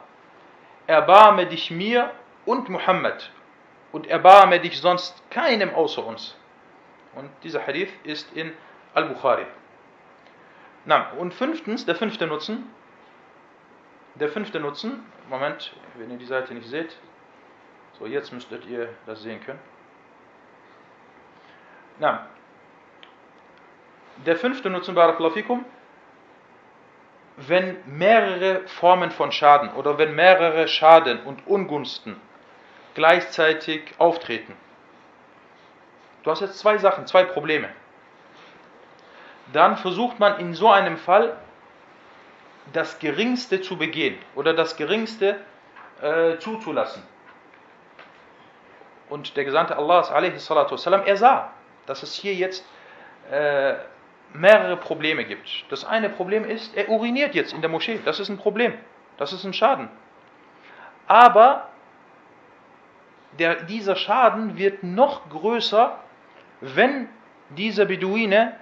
erbarme 0.86 1.46
dich 1.46 1.70
mir 1.70 2.10
und 2.44 2.68
Muhammad 2.68 3.30
und 3.92 4.06
erbarme 4.06 4.60
dich 4.60 4.80
sonst 4.80 5.22
keinem 5.30 5.74
außer 5.74 6.04
uns. 6.04 6.36
Und 7.14 7.30
dieser 7.42 7.64
Hadith 7.66 7.90
ist 8.02 8.32
in 8.34 8.52
Al-Bukhari. 8.94 9.46
Und 11.18 11.32
fünftens, 11.32 11.86
der 11.86 11.94
fünfte 11.94 12.26
Nutzen, 12.26 12.70
der 14.16 14.28
fünfte 14.28 14.60
Nutzen, 14.60 15.04
Moment, 15.28 15.74
wenn 15.96 16.10
ihr 16.10 16.18
die 16.18 16.26
Seite 16.26 16.54
nicht 16.54 16.68
seht, 16.68 16.96
so 17.98 18.06
jetzt 18.06 18.32
müsstet 18.32 18.66
ihr 18.66 18.88
das 19.06 19.22
sehen 19.22 19.40
können. 19.44 19.60
Na, 21.98 22.26
der 24.26 24.36
fünfte 24.36 24.70
Nutzen, 24.70 24.94
Barakallahu 24.94 25.60
wenn 27.36 27.78
mehrere 27.86 28.66
Formen 28.68 29.10
von 29.10 29.32
Schaden 29.32 29.70
oder 29.70 29.98
wenn 29.98 30.14
mehrere 30.14 30.68
Schaden 30.68 31.20
und 31.24 31.46
Ungunsten 31.46 32.20
gleichzeitig 32.94 33.94
auftreten. 33.98 34.54
Du 36.22 36.30
hast 36.30 36.40
jetzt 36.40 36.58
zwei 36.58 36.78
Sachen, 36.78 37.06
zwei 37.06 37.24
Probleme 37.24 37.68
Dann 39.53 39.77
versucht 39.77 40.19
man 40.19 40.39
in 40.39 40.53
so 40.53 40.69
einem 40.69 40.97
Fall 40.97 41.35
das 42.73 42.99
Geringste 42.99 43.61
zu 43.61 43.77
begehen 43.77 44.17
oder 44.35 44.53
das 44.53 44.75
Geringste 44.75 45.37
äh, 46.01 46.37
zuzulassen. 46.37 47.03
Und 49.09 49.35
der 49.35 49.43
Gesandte 49.43 49.75
Allahs, 49.75 50.11
والسلام, 50.11 51.03
er 51.05 51.17
sah, 51.17 51.51
dass 51.87 52.03
es 52.03 52.13
hier 52.13 52.35
jetzt 52.35 52.63
äh, 53.31 53.73
mehrere 54.33 54.77
Probleme 54.77 55.25
gibt. 55.25 55.65
Das 55.69 55.83
eine 55.83 56.09
Problem 56.09 56.45
ist, 56.45 56.75
er 56.75 56.89
uriniert 56.89 57.33
jetzt 57.33 57.53
in 57.53 57.61
der 57.61 57.69
Moschee. 57.69 57.99
Das 58.05 58.19
ist 58.19 58.29
ein 58.29 58.37
Problem. 58.37 58.73
Das 59.17 59.33
ist 59.33 59.43
ein 59.43 59.53
Schaden. 59.53 59.89
Aber 61.07 61.67
der, 63.39 63.63
dieser 63.63 63.95
Schaden 63.95 64.57
wird 64.57 64.83
noch 64.83 65.27
größer, 65.29 65.97
wenn 66.61 67.09
dieser 67.49 67.85
Beduine 67.85 68.55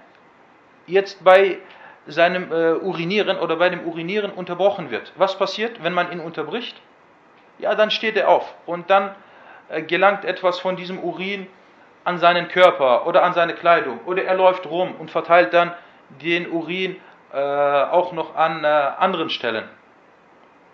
jetzt 0.86 1.22
bei 1.24 1.58
seinem 2.06 2.50
äh, 2.50 2.74
Urinieren 2.74 3.38
oder 3.38 3.56
bei 3.56 3.68
dem 3.68 3.86
Urinieren 3.86 4.30
unterbrochen 4.30 4.90
wird. 4.90 5.12
Was 5.16 5.36
passiert, 5.36 5.82
wenn 5.82 5.92
man 5.92 6.10
ihn 6.10 6.20
unterbricht? 6.20 6.80
Ja, 7.58 7.74
dann 7.74 7.90
steht 7.90 8.16
er 8.16 8.28
auf 8.28 8.54
und 8.66 8.88
dann 8.88 9.14
äh, 9.68 9.82
gelangt 9.82 10.24
etwas 10.24 10.58
von 10.58 10.76
diesem 10.76 10.98
Urin 10.98 11.46
an 12.04 12.18
seinen 12.18 12.48
Körper 12.48 13.06
oder 13.06 13.22
an 13.22 13.34
seine 13.34 13.54
Kleidung 13.54 14.00
oder 14.06 14.24
er 14.24 14.34
läuft 14.34 14.66
rum 14.66 14.94
und 14.98 15.10
verteilt 15.10 15.52
dann 15.52 15.74
den 16.22 16.50
Urin 16.50 16.96
äh, 17.32 17.36
auch 17.36 18.12
noch 18.12 18.34
an 18.34 18.64
äh, 18.64 18.66
anderen 18.66 19.28
Stellen. 19.28 19.64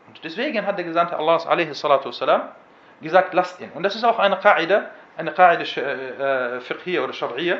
Und 0.07 0.23
deswegen 0.23 0.65
hat 0.65 0.79
der 0.79 0.85
Gesandte 0.85 1.17
Allahs 1.17 1.47
والسلام, 1.47 2.43
gesagt, 3.03 3.35
lasst 3.35 3.61
ihn. 3.61 3.71
Und 3.75 3.83
das 3.83 3.97
ist 3.97 4.05
auch 4.05 4.19
eine 4.21 4.37
Qaida, 4.37 4.91
eine 5.17 5.33
Qaida 5.33 5.63
äh, 5.63 6.61
fiqhiyya 6.61 7.03
oder 7.03 7.13
shar'iyya, 7.13 7.57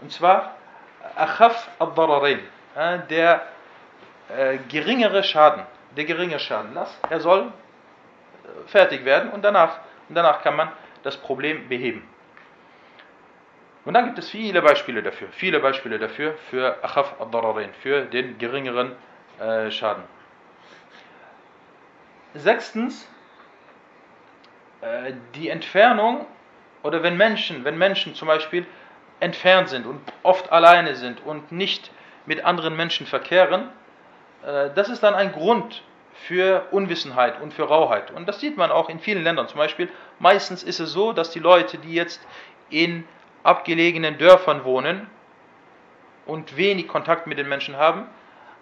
und 0.00 0.10
zwar 0.10 0.54
akhaf 1.15 1.69
ad-dararain, 1.79 2.39
äh, 2.75 2.99
der 3.09 3.47
äh, 4.29 4.57
geringere 4.69 5.23
Schaden, 5.23 5.63
der 5.95 6.05
geringe 6.05 6.39
Schaden. 6.39 6.77
Er 7.09 7.19
soll 7.19 7.41
äh, 7.43 8.67
fertig 8.67 9.05
werden 9.05 9.31
und 9.31 9.43
danach, 9.43 9.79
und 10.09 10.15
danach 10.15 10.41
kann 10.41 10.55
man 10.55 10.71
das 11.03 11.17
Problem 11.17 11.67
beheben. 11.69 12.07
Und 13.85 13.93
dann 13.93 14.05
gibt 14.05 14.19
es 14.19 14.29
viele 14.29 14.61
Beispiele 14.61 15.01
dafür, 15.01 15.29
viele 15.31 15.59
Beispiele 15.59 15.97
dafür, 15.97 16.33
für 16.49 16.83
akhaf 16.83 17.21
ad-dararain, 17.21 17.73
für 17.81 18.01
den 18.01 18.37
geringeren 18.37 18.95
äh, 19.39 19.71
Schaden. 19.71 20.03
Sechstens, 22.33 23.09
die 25.33 25.49
Entfernung 25.49 26.27
oder 26.83 27.01
wenn 27.01 27.17
Menschen, 27.17 27.63
wenn 27.65 27.77
Menschen 27.77 28.13
zum 28.15 28.27
Beispiel 28.27 28.65
entfernt 29.19 29.69
sind 29.69 29.85
und 29.85 29.99
oft 30.23 30.51
alleine 30.51 30.95
sind 30.95 31.25
und 31.25 31.51
nicht 31.51 31.91
mit 32.25 32.45
anderen 32.45 32.75
Menschen 32.75 33.07
verkehren, 33.07 33.69
äh, 34.45 34.69
das 34.75 34.89
ist 34.89 35.03
dann 35.03 35.15
ein 35.15 35.31
Grund 35.31 35.83
für 36.13 36.67
Unwissenheit 36.71 37.39
und 37.41 37.53
für 37.53 37.63
Rauheit. 37.63 38.11
Und 38.11 38.27
das 38.27 38.39
sieht 38.39 38.57
man 38.57 38.71
auch 38.71 38.89
in 38.89 38.99
vielen 38.99 39.23
Ländern. 39.23 39.47
Zum 39.47 39.57
Beispiel, 39.57 39.89
meistens 40.19 40.63
ist 40.63 40.79
es 40.79 40.91
so, 40.91 41.13
dass 41.13 41.31
die 41.31 41.39
Leute, 41.39 41.77
die 41.77 41.93
jetzt 41.93 42.25
in 42.69 43.05
abgelegenen 43.43 44.17
Dörfern 44.17 44.63
wohnen 44.63 45.09
und 46.25 46.57
wenig 46.57 46.87
Kontakt 46.87 47.27
mit 47.27 47.37
den 47.37 47.47
Menschen 47.47 47.77
haben, 47.77 48.07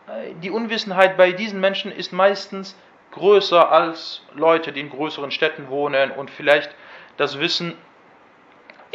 äh, 0.08 0.34
die 0.42 0.52
Unwissenheit 0.52 1.18
bei 1.18 1.32
diesen 1.32 1.60
Menschen 1.60 1.92
ist 1.92 2.14
meistens 2.14 2.76
größer 3.12 3.72
als 3.72 4.22
Leute, 4.34 4.72
die 4.74 4.82
in 4.82 4.90
größeren 4.90 5.32
Städten 5.32 5.70
wohnen 5.70 6.12
und 6.12 6.30
vielleicht 6.30 6.76
das 7.18 7.40
Wissen 7.40 7.78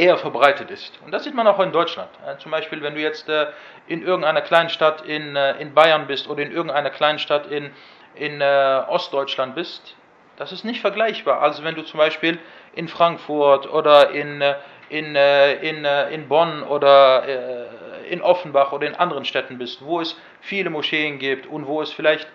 eher 0.01 0.17
verbreitet 0.17 0.71
ist. 0.71 0.99
Und 1.05 1.13
das 1.13 1.25
sieht 1.25 1.35
man 1.35 1.47
auch 1.47 1.61
in 1.61 1.73
Deutschland. 1.73 2.09
Zum 2.39 2.51
Beispiel, 2.51 2.81
wenn 2.83 2.95
du 2.95 3.03
jetzt 3.03 3.29
äh, 3.29 3.49
in 3.87 4.03
irgendeiner 4.03 4.41
kleinen 4.41 4.71
Stadt 4.71 5.03
in, 5.03 5.37
äh, 5.37 5.61
in 5.61 5.75
Bayern 5.75 6.07
bist 6.07 6.27
oder 6.27 6.43
in 6.43 6.51
irgendeiner 6.51 6.89
kleinen 6.89 7.19
Stadt 7.19 7.51
in, 7.51 7.71
in 8.15 8.41
äh, 8.41 8.83
Ostdeutschland 8.89 9.55
bist, 9.55 9.95
das 10.39 10.53
ist 10.53 10.65
nicht 10.65 10.81
vergleichbar. 10.81 11.43
Also 11.43 11.65
wenn 11.65 11.75
du 11.75 11.83
zum 11.83 11.99
Beispiel 11.99 12.39
in 12.75 12.89
Frankfurt 12.89 13.71
oder 13.71 14.11
in, 14.11 14.43
in, 14.89 15.15
in, 15.15 15.85
in 15.85 16.29
Bonn 16.29 16.63
oder 16.63 17.69
in 18.09 18.23
Offenbach 18.23 18.73
oder 18.73 18.87
in 18.87 18.95
anderen 18.95 19.27
Städten 19.27 19.59
bist, 19.59 19.85
wo 19.85 20.01
es 20.01 20.19
viele 20.41 20.71
Moscheen 20.71 21.19
gibt 21.19 21.47
und 21.47 21.67
wo 21.67 21.83
es 21.83 21.93
vielleicht 21.93 22.27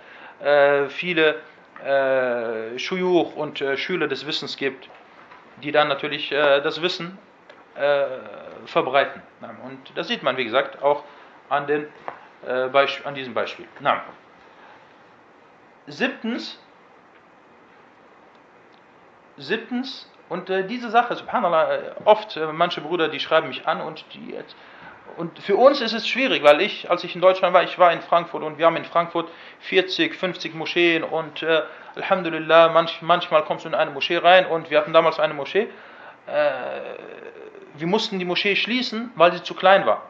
viele 0.90 1.42
äh, 1.84 2.78
und 3.36 3.64
Schüler 3.76 4.08
des 4.08 4.28
Wissens 4.28 4.56
gibt, 4.56 4.88
die 5.64 5.72
dann 5.72 5.88
natürlich 5.88 6.30
das 6.30 6.84
Wissen 6.84 7.18
äh, 7.76 8.08
verbreiten. 8.66 9.22
Und 9.64 9.80
das 9.96 10.08
sieht 10.08 10.24
man, 10.24 10.38
wie 10.38 10.46
gesagt, 10.46 10.82
auch 10.82 11.04
an, 11.50 11.68
den, 11.68 11.88
äh, 12.48 12.70
an 13.04 13.16
diesem 13.16 13.34
Beispiel. 13.34 13.68
Na. 13.80 14.02
Siebtens, 15.88 16.60
siebtens, 19.38 20.10
und 20.30 20.50
äh, 20.50 20.66
diese 20.66 20.90
Sache, 20.90 21.16
subhanallah, 21.16 21.74
äh, 21.74 21.80
oft, 22.06 22.36
äh, 22.36 22.48
manche 22.48 22.82
Brüder, 22.82 23.10
die 23.10 23.20
schreiben 23.20 23.48
mich 23.48 23.68
an 23.68 23.82
und 23.82 24.06
die 24.14 24.32
jetzt, 24.32 24.56
und 25.18 25.38
für 25.40 25.56
uns 25.56 25.82
ist 25.82 25.94
es 25.94 26.08
schwierig, 26.08 26.44
weil 26.44 26.62
ich, 26.62 26.90
als 26.90 27.04
ich 27.04 27.16
in 27.16 27.22
Deutschland 27.22 27.54
war, 27.54 27.64
ich 27.64 27.78
war 27.78 27.94
in 27.94 28.02
Frankfurt 28.02 28.44
und 28.44 28.58
wir 28.58 28.66
haben 28.66 28.76
in 28.76 28.86
Frankfurt 28.86 29.30
40, 29.62 30.16
50 30.16 30.56
Moscheen 30.56 31.04
und 31.04 31.44
äh, 31.44 31.62
Alhamdulillah, 31.96 32.70
manch, 32.70 33.02
manchmal 33.02 33.44
kommst 33.44 33.66
du 33.66 33.70
in 33.70 33.76
eine 33.76 33.92
Moschee 33.92 34.18
rein 34.18 34.46
und 34.48 34.70
wir 34.70 34.80
hatten 34.80 34.94
damals 34.94 35.20
eine 35.20 35.34
Moschee, 35.34 35.70
äh, 36.28 36.32
wir 37.78 37.88
mussten 37.88 38.20
die 38.20 38.26
Moschee 38.26 38.56
schließen, 38.56 39.12
weil 39.16 39.34
sie 39.34 39.44
zu 39.44 39.54
klein 39.54 39.86
war. 39.86 40.04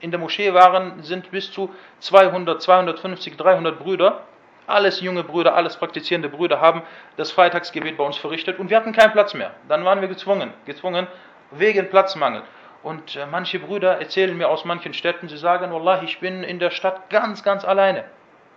In 0.00 0.10
der 0.10 0.20
Moschee 0.20 0.52
waren, 0.52 1.02
sind 1.02 1.30
bis 1.30 1.50
zu 1.50 1.74
200, 2.00 2.60
250, 2.60 3.36
300 3.36 3.78
Brüder. 3.78 4.22
Alles 4.66 5.00
junge 5.00 5.22
Brüder, 5.22 5.54
alles 5.54 5.76
praktizierende 5.76 6.28
Brüder 6.28 6.60
haben 6.60 6.82
das 7.16 7.30
Freitagsgebet 7.30 7.96
bei 7.96 8.04
uns 8.04 8.16
verrichtet 8.16 8.58
und 8.58 8.68
wir 8.68 8.76
hatten 8.76 8.92
keinen 8.92 9.12
Platz 9.12 9.32
mehr. 9.32 9.52
Dann 9.68 9.84
waren 9.84 10.00
wir 10.00 10.08
gezwungen, 10.08 10.52
gezwungen 10.64 11.06
wegen 11.52 11.88
Platzmangel. 11.88 12.42
Und 12.82 13.16
äh, 13.16 13.26
manche 13.26 13.58
Brüder 13.58 14.00
erzählen 14.00 14.36
mir 14.36 14.48
aus 14.48 14.64
manchen 14.64 14.92
Städten, 14.92 15.28
sie 15.28 15.38
sagen, 15.38 15.72
Wallah, 15.72 16.02
ich 16.02 16.20
bin 16.20 16.42
in 16.42 16.58
der 16.58 16.70
Stadt 16.70 17.08
ganz, 17.10 17.42
ganz 17.42 17.64
alleine. 17.64 18.04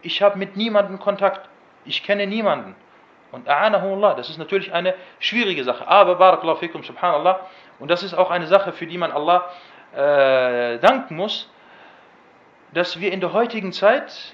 Ich 0.01 0.21
habe 0.21 0.37
mit 0.37 0.55
niemandem 0.55 0.99
Kontakt. 0.99 1.47
Ich 1.85 2.03
kenne 2.03 2.27
niemanden. 2.27 2.75
Und 3.31 3.47
a'anahumullah, 3.47 4.15
das 4.15 4.29
ist 4.29 4.37
natürlich 4.37 4.73
eine 4.73 4.95
schwierige 5.19 5.63
Sache. 5.63 5.87
Aber, 5.87 6.15
barakallahu 6.15 6.57
fikum, 6.57 6.83
subhanallah, 6.83 7.39
und 7.79 7.89
das 7.89 8.03
ist 8.03 8.13
auch 8.13 8.31
eine 8.31 8.47
Sache, 8.47 8.73
für 8.73 8.87
die 8.87 8.97
man 8.97 9.11
Allah 9.11 9.49
äh, 9.95 10.79
danken 10.79 11.15
muss, 11.15 11.49
dass 12.73 12.99
wir 12.99 13.11
in 13.11 13.19
der 13.19 13.33
heutigen 13.33 13.71
Zeit 13.71 14.33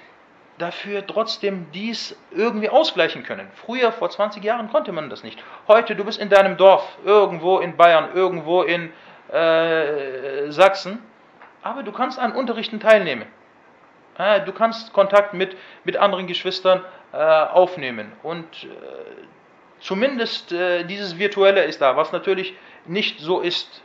dafür 0.58 1.06
trotzdem 1.06 1.70
dies 1.72 2.16
irgendwie 2.30 2.68
ausgleichen 2.68 3.22
können. 3.22 3.48
Früher, 3.54 3.92
vor 3.92 4.10
20 4.10 4.42
Jahren, 4.42 4.70
konnte 4.70 4.92
man 4.92 5.10
das 5.10 5.22
nicht. 5.22 5.42
Heute, 5.68 5.94
du 5.96 6.04
bist 6.04 6.18
in 6.18 6.28
deinem 6.28 6.56
Dorf, 6.56 6.98
irgendwo 7.04 7.58
in 7.58 7.76
Bayern, 7.76 8.10
irgendwo 8.14 8.62
in 8.62 8.92
äh, 9.32 10.50
Sachsen, 10.50 11.02
aber 11.62 11.82
du 11.82 11.92
kannst 11.92 12.18
an 12.18 12.32
Unterrichten 12.32 12.80
teilnehmen. 12.80 13.26
Äh, 14.18 14.42
du 14.42 14.52
kannst 14.52 14.92
Kontakt 14.92 15.34
mit, 15.34 15.56
mit 15.84 15.96
anderen 15.96 16.26
Geschwistern 16.26 16.82
äh, 17.12 17.16
aufnehmen. 17.16 18.12
Und 18.22 18.64
äh, 18.64 18.66
zumindest 19.80 20.52
äh, 20.52 20.84
dieses 20.84 21.18
Virtuelle 21.18 21.64
ist 21.64 21.80
da, 21.80 21.96
was 21.96 22.12
natürlich 22.12 22.54
nicht 22.86 23.20
so 23.20 23.40
ist, 23.40 23.82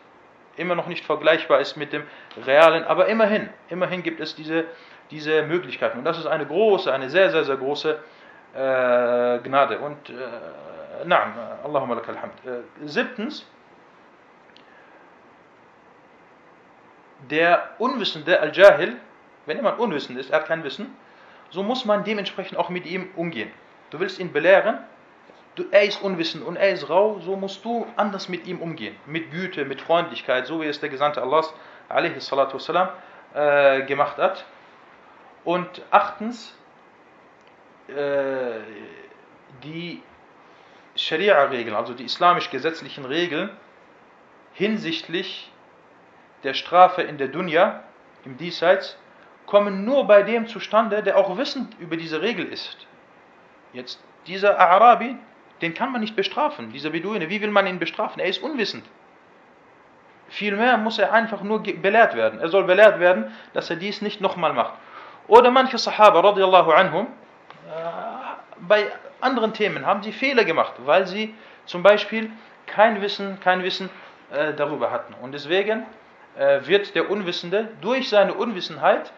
immer 0.58 0.75
noch 0.75 0.88
nicht 0.88 1.06
vergleichbar 1.06 1.60
ist 1.60 1.75
mit 1.77 1.93
dem 1.93 2.04
Realen, 2.45 2.84
aber 2.84 3.08
immerhin, 3.08 3.49
immerhin 3.69 4.04
gibt 4.04 4.19
es 4.19 4.36
diese, 4.36 4.65
diese 5.10 5.43
Möglichkeiten. 5.43 5.99
Und 5.99 6.06
das 6.06 6.17
ist 6.17 6.25
eine 6.25 6.45
große, 6.45 6.91
eine 6.91 7.10
sehr, 7.10 7.32
sehr, 7.32 7.43
sehr 7.43 7.58
große 7.58 7.99
äh, 8.54 9.39
Gnade. 9.39 9.80
Und 9.80 10.10
äh, 10.10 11.06
naam, 11.06 11.34
Allahumma 11.63 11.95
lakal 11.95 12.21
hamd. 12.21 12.34
Äh, 12.45 12.88
siebtens, 12.88 13.45
der 17.30 17.69
Unwissende, 17.77 18.39
Al-Jahil, 18.39 18.97
wenn 19.45 19.58
jemand 19.58 19.80
unwissend 19.80 20.19
ist, 20.19 20.32
er 20.32 20.39
hat 20.39 20.47
kein 20.47 20.63
Wissen, 20.63 20.95
so 21.49 21.63
muss 21.63 21.86
man 21.86 22.04
dementsprechend 22.04 22.58
auch 22.58 22.69
mit 22.69 22.86
ihm 22.86 23.10
umgehen. 23.15 23.51
Du 23.89 23.99
willst 23.99 24.19
ihn 24.19 24.32
belehren, 24.32 24.80
er 25.71 25.83
ist 25.83 26.01
unwissend 26.01 26.43
und 26.45 26.55
er 26.55 26.71
ist 26.71 26.89
rau, 26.89 27.19
so 27.19 27.35
musst 27.35 27.63
du 27.65 27.85
anders 27.97 28.29
mit 28.29 28.47
ihm 28.47 28.61
umgehen. 28.61 28.95
Mit 29.05 29.31
Güte, 29.31 29.65
mit 29.65 29.81
Freundlichkeit, 29.81 30.47
so 30.47 30.61
wie 30.61 30.65
es 30.65 30.79
der 30.79 30.89
Gesandte 30.89 31.21
Allahs 31.21 31.53
wassalam, 31.89 32.89
äh, 33.33 33.81
gemacht 33.83 34.17
hat. 34.17 34.45
Und 35.43 35.81
achtens, 35.91 36.55
äh, 37.87 38.59
die 39.63 40.01
Scharia-Regeln, 40.95 41.75
also 41.75 41.93
die 41.93 42.05
islamisch-gesetzlichen 42.05 43.05
Regeln 43.05 43.49
hinsichtlich 44.53 45.51
der 46.43 46.53
Strafe 46.53 47.01
in 47.01 47.17
der 47.17 47.27
Dunya, 47.27 47.83
im 48.23 48.37
Diesseits, 48.37 48.97
kommen 49.45 49.83
nur 49.83 50.05
bei 50.07 50.23
dem 50.23 50.47
zustande, 50.47 51.03
der 51.03 51.17
auch 51.17 51.37
wissend 51.37 51.75
über 51.79 51.97
diese 51.97 52.21
Regel 52.21 52.45
ist. 52.45 52.77
Jetzt, 53.73 54.01
dieser 54.27 54.59
Arabi, 54.59 55.17
den 55.62 55.74
kann 55.74 55.91
man 55.91 56.02
nicht 56.02 56.15
bestrafen, 56.15 56.71
dieser 56.71 56.89
Beduine. 56.89 57.30
Wie 57.30 57.41
will 57.41 57.52
man 57.52 57.67
ihn 57.67 57.80
bestrafen? 57.80 58.19
Er 58.19 58.28
ist 58.28 58.41
unwissend. 58.41 58.86
Vielmehr 60.30 60.78
muss 60.78 60.97
er 60.97 61.12
einfach 61.12 61.43
nur 61.43 61.62
belehrt 61.62 62.15
werden. 62.15 62.39
Er 62.39 62.47
soll 62.47 62.63
belehrt 62.63 63.00
werden, 63.00 63.34
dass 63.54 63.69
er 63.69 63.76
dies 63.76 64.02
nicht 64.02 64.21
nochmal 64.21 64.54
macht. 64.54 64.74
Oder 65.28 65.52
manche 65.52 65.78
Sahaba, 65.78 66.21
radiallahu 66.21 66.71
anhum, 66.71 67.08
äh, 67.08 67.10
bei 68.60 68.88
anderen 69.19 69.54
Themen 69.54 69.86
haben 69.86 70.02
sie 70.04 70.12
Fehler 70.12 70.45
gemacht, 70.45 70.74
weil 70.86 71.06
sie 71.06 71.36
zum 71.65 71.84
Beispiel 71.84 72.32
kein 72.65 73.02
Wissen, 73.02 73.39
kein 73.41 73.62
Wissen 73.63 73.89
äh, 74.32 74.54
darüber 74.54 74.89
hatten. 74.89 75.13
Und 75.21 75.34
deswegen 75.34 75.86
äh, 76.38 76.62
wird 76.65 76.95
der 76.95 77.10
Unwissende 77.12 77.69
durch 77.82 78.10
seine 78.10 78.34
Unwissenheit 78.34 79.12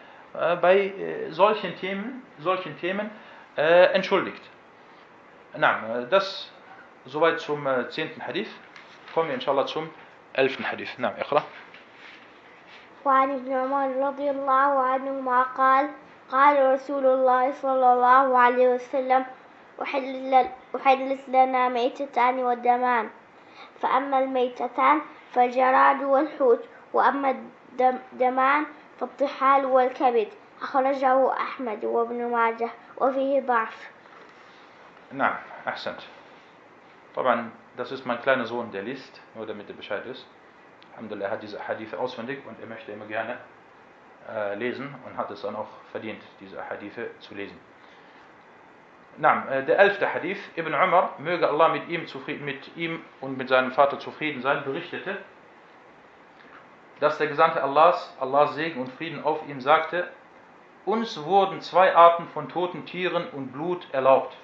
bei 0.60 0.92
solchen 1.30 1.76
Themen, 1.76 2.24
solchen 2.40 2.76
Themen 2.80 3.08
entschuldigt. 3.54 4.42
نعم 5.56 6.08
das 6.10 6.48
soweit 7.06 7.40
zum 7.40 7.66
zehnten 7.90 8.26
Hadith. 8.26 8.50
Kommen 9.14 9.28
wir 9.28 9.34
inshallah 9.34 9.66
zum 9.66 9.90
elften 10.32 10.64
Hadith. 10.64 10.98
نعم 10.98 11.14
اقرأ. 11.18 11.42
وعن 13.04 13.30
ابن 13.30 13.52
عمر 13.52 14.06
رضي 14.08 14.30
الله 14.30 14.82
عنهما 14.82 15.42
قال 15.42 15.90
قال 16.30 16.72
رسول 16.74 17.06
الله 17.06 17.52
صلى 17.52 17.92
الله 17.92 18.38
عليه 18.38 18.68
وسلم 18.74 19.24
أحلت 19.82 21.28
لنا 21.28 21.68
ميتتان 21.68 22.44
ودمان 22.44 23.10
فأما 23.80 24.18
الميتتان 24.18 25.00
فالجراد 25.32 26.02
والحوت 26.02 26.64
وأما 26.92 27.36
الدمان 27.80 28.66
فالطحال 29.00 29.64
والكبد 29.64 30.28
أخرجه 30.62 31.32
أحمد 31.32 31.84
وابن 31.84 32.30
ماجه 32.30 32.70
وفيه 32.96 33.40
ضعف 33.40 33.90
Na, 35.12 35.38
Ahsant. 35.64 36.06
Aber 37.16 37.44
das 37.76 37.92
ist 37.92 38.04
mein 38.04 38.20
kleiner 38.20 38.46
Sohn, 38.46 38.70
der 38.72 38.82
liest, 38.82 39.20
nur 39.34 39.46
damit 39.46 39.68
er 39.68 39.74
Bescheid 39.74 40.04
ist. 40.06 40.26
Alhamdulillah, 40.92 41.26
er 41.26 41.32
hat 41.32 41.42
diese 41.42 41.66
Hadithe 41.66 41.98
auswendig 41.98 42.40
und 42.46 42.60
er 42.60 42.66
möchte 42.66 42.92
immer 42.92 43.06
gerne 43.06 43.38
äh, 44.28 44.54
lesen 44.54 44.94
und 45.06 45.16
hat 45.16 45.30
es 45.30 45.42
dann 45.42 45.56
auch 45.56 45.68
verdient, 45.90 46.22
diese 46.40 46.68
Hadithe 46.68 47.10
zu 47.20 47.34
lesen. 47.34 47.58
Na, 49.16 49.48
äh, 49.48 49.64
der 49.64 49.78
elfte 49.78 50.12
Hadith, 50.12 50.38
Ibn 50.56 50.74
Umar, 50.74 51.14
möge 51.18 51.48
Allah 51.48 51.68
mit 51.68 51.88
ihm, 51.88 52.06
zufrieden, 52.06 52.44
mit 52.44 52.76
ihm 52.76 53.00
und 53.20 53.36
mit 53.36 53.48
seinem 53.48 53.72
Vater 53.72 53.98
zufrieden 53.98 54.42
sein, 54.42 54.64
berichtete, 54.64 55.18
dass 57.00 57.18
der 57.18 57.26
Gesandte 57.26 57.62
Allahs, 57.62 58.16
Allahs 58.20 58.54
Segen 58.54 58.80
und 58.80 58.92
Frieden 58.92 59.22
auf 59.22 59.46
ihm 59.48 59.60
sagte, 59.60 60.08
uns 60.84 61.22
wurden 61.24 61.60
zwei 61.60 61.94
Arten 61.94 62.28
von 62.28 62.48
toten 62.48 62.86
Tieren 62.86 63.26
und 63.30 63.52
Blut 63.52 63.86
erlaubt. 63.92 64.36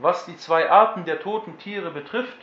Was 0.00 0.24
die 0.24 0.36
zwei 0.36 0.70
Arten 0.70 1.04
der 1.04 1.20
toten 1.20 1.58
Tiere 1.58 1.90
betrifft, 1.90 2.38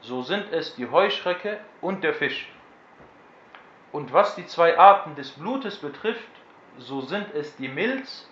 so 0.00 0.22
sind 0.22 0.52
es 0.52 0.74
die 0.74 0.90
Heuschrecke 0.90 1.60
und 1.80 2.02
der 2.02 2.14
Fisch. 2.14 2.48
Und 3.92 4.12
was 4.12 4.34
die 4.34 4.46
zwei 4.46 4.78
Arten 4.78 5.14
des 5.14 5.30
Blutes 5.30 5.78
betrifft, 5.78 6.28
so 6.78 7.00
sind 7.00 7.32
es 7.34 7.54
die 7.56 7.68
Milz 7.68 8.28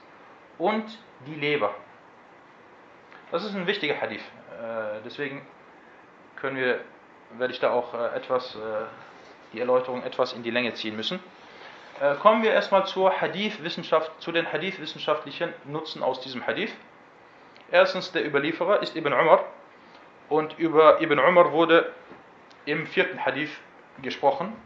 und 0.58 0.84
die 1.26 1.34
Leber. 1.34 1.74
Das 3.30 3.44
ist 3.44 3.54
ein 3.54 3.66
wichtiger 3.66 4.00
Hadith. 4.00 4.22
Äh, 4.58 5.02
deswegen 5.04 5.46
können 6.36 6.56
wir, 6.56 6.80
werde 7.36 7.52
ich 7.52 7.60
da 7.60 7.70
auch 7.70 7.94
äh, 7.94 8.16
etwas, 8.16 8.54
äh, 8.54 8.58
die 9.52 9.60
Erläuterung 9.60 10.02
etwas 10.02 10.32
in 10.32 10.42
die 10.42 10.50
Länge 10.50 10.74
ziehen 10.74 10.96
müssen. 10.96 11.20
Kommen 12.22 12.44
wir 12.44 12.52
erstmal 12.52 12.86
zur 12.86 13.20
Hadith-Wissenschaft, 13.20 14.22
zu 14.22 14.30
den 14.30 14.52
Hadith-wissenschaftlichen 14.52 15.52
Nutzen 15.64 16.04
aus 16.04 16.20
diesem 16.20 16.46
Hadith. 16.46 16.72
Erstens, 17.70 18.12
der 18.12 18.26
Überlieferer 18.26 18.82
ist 18.82 18.96
Ibn 18.96 19.12
Umar 19.12 19.44
und 20.28 20.58
über 20.58 21.00
Ibn 21.02 21.18
Umar 21.18 21.52
wurde 21.52 21.92
im 22.64 22.86
vierten 22.86 23.24
Hadith 23.24 23.50
gesprochen. 24.00 24.56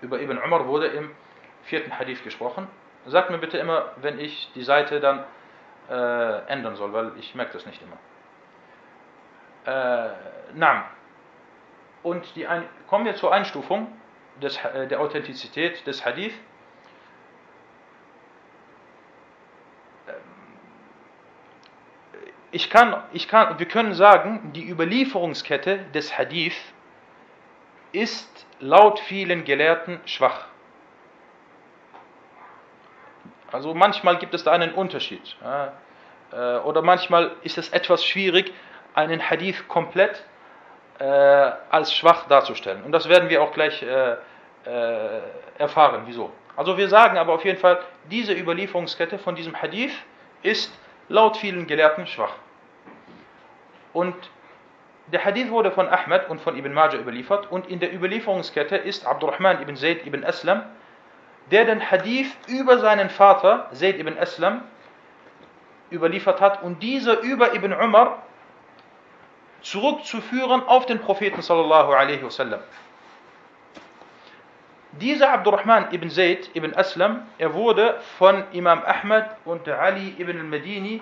Über 0.00 0.20
Ibn 0.20 0.38
Umar 0.38 0.66
wurde 0.66 0.86
im 0.86 1.10
vierten 1.64 1.98
Hadith 1.98 2.22
gesprochen. 2.22 2.68
Sagt 3.06 3.30
mir 3.30 3.38
bitte 3.38 3.58
immer, 3.58 3.92
wenn 3.96 4.18
ich 4.18 4.50
die 4.54 4.62
Seite 4.62 5.00
dann 5.00 5.24
äh, 5.90 6.46
ändern 6.46 6.76
soll, 6.76 6.92
weil 6.92 7.12
ich 7.18 7.34
merke 7.34 7.52
das 7.52 7.66
nicht 7.66 7.80
immer. 7.82 7.96
Äh, 9.66 10.10
Naam. 10.54 10.84
Und 12.02 12.36
die 12.36 12.46
ein 12.46 12.64
kommen 12.86 13.06
wir 13.06 13.16
zur 13.16 13.32
Einstufung 13.32 13.88
des, 14.40 14.62
äh, 14.64 14.86
der 14.86 15.00
Authentizität 15.00 15.86
des 15.86 16.04
Hadith. 16.04 16.34
Ich 22.54 22.70
kann, 22.70 23.02
ich 23.12 23.26
kann, 23.26 23.58
wir 23.58 23.66
können 23.66 23.94
sagen, 23.94 24.52
die 24.54 24.68
Überlieferungskette 24.70 25.78
des 25.92 26.16
Hadith 26.16 26.54
ist 27.90 28.46
laut 28.60 29.00
vielen 29.00 29.42
Gelehrten 29.42 29.98
schwach. 30.06 30.46
Also 33.50 33.74
manchmal 33.74 34.18
gibt 34.18 34.34
es 34.34 34.44
da 34.44 34.52
einen 34.52 34.72
Unterschied. 34.72 35.36
Äh, 36.32 36.58
oder 36.58 36.82
manchmal 36.82 37.32
ist 37.42 37.58
es 37.58 37.70
etwas 37.70 38.04
schwierig, 38.04 38.52
einen 38.94 39.28
Hadith 39.28 39.66
komplett 39.66 40.24
äh, 41.00 41.04
als 41.04 41.92
schwach 41.92 42.28
darzustellen. 42.28 42.84
Und 42.84 42.92
das 42.92 43.08
werden 43.08 43.30
wir 43.30 43.42
auch 43.42 43.52
gleich 43.52 43.82
äh, 43.82 44.16
erfahren, 45.58 46.04
wieso. 46.06 46.32
Also 46.56 46.78
wir 46.78 46.88
sagen 46.88 47.18
aber 47.18 47.32
auf 47.34 47.44
jeden 47.44 47.58
Fall, 47.58 47.80
diese 48.12 48.32
Überlieferungskette 48.32 49.18
von 49.18 49.34
diesem 49.34 49.60
Hadith 49.60 49.92
ist 50.42 50.72
laut 51.08 51.36
vielen 51.36 51.66
Gelehrten 51.66 52.06
schwach. 52.06 52.34
Und 53.92 54.14
der 55.08 55.24
Hadith 55.24 55.50
wurde 55.50 55.70
von 55.70 55.88
Ahmed 55.88 56.28
und 56.28 56.40
von 56.40 56.56
Ibn 56.56 56.72
Majah 56.72 56.98
überliefert 56.98 57.50
und 57.50 57.68
in 57.68 57.78
der 57.78 57.94
Überlieferungskette 57.94 58.76
ist 58.76 59.06
Abdurrahman 59.06 59.60
ibn 59.62 59.76
Zayd 59.76 60.06
ibn 60.06 60.24
Aslam 60.24 60.64
der 61.50 61.64
den 61.64 61.90
Hadith 61.90 62.30
über 62.46 62.78
seinen 62.78 63.10
Vater, 63.10 63.68
Zayd 63.72 63.98
ibn 63.98 64.18
Aslam, 64.18 64.62
überliefert 65.90 66.40
hat 66.40 66.62
und 66.62 66.82
dieser 66.82 67.20
über 67.20 67.54
Ibn 67.54 67.72
Umar 67.72 68.22
zurückzuführen 69.60 70.62
auf 70.66 70.86
den 70.86 71.00
Propheten 71.00 71.42
sallallahu 71.42 71.92
alaihi 71.92 72.22
wasallam. 72.22 72.60
Dieser 75.00 75.32
Abdurrahman 75.32 75.92
ibn 75.92 76.08
Zayd 76.08 76.50
ibn 76.54 76.72
Aslam, 76.74 77.26
er 77.38 77.52
wurde 77.52 78.00
von 78.16 78.44
Imam 78.52 78.80
Ahmad 78.84 79.36
und 79.44 79.68
Ali 79.68 80.14
ibn 80.18 80.38
al-Madini 80.38 81.00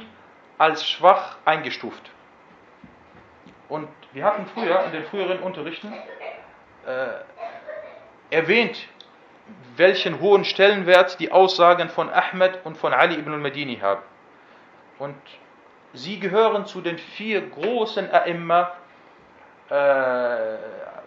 als 0.57 0.89
schwach 0.89 1.37
eingestuft. 1.45 2.11
Und 3.69 3.89
wir 4.13 4.25
hatten 4.25 4.47
früher 4.47 4.83
in 4.87 4.93
den 4.93 5.05
früheren 5.05 5.41
Unterrichten 5.41 5.93
äh, 6.87 8.35
erwähnt, 8.35 8.79
welchen 9.77 10.21
hohen 10.21 10.45
Stellenwert 10.45 11.21
die 11.21 11.31
Aussagen 11.31 11.91
von 11.91 12.09
Ahmed 12.09 12.61
und 12.65 12.79
von 12.79 12.95
Ali 12.95 13.17
ibn 13.17 13.35
al-Madini 13.35 13.77
haben. 13.77 14.03
Und 14.99 15.17
sie 15.93 16.19
gehören 16.19 16.65
zu 16.65 16.81
den 16.81 16.97
vier 16.97 17.43
großen 17.43 18.09
A'imma 18.11 18.69
äh, 19.69 20.57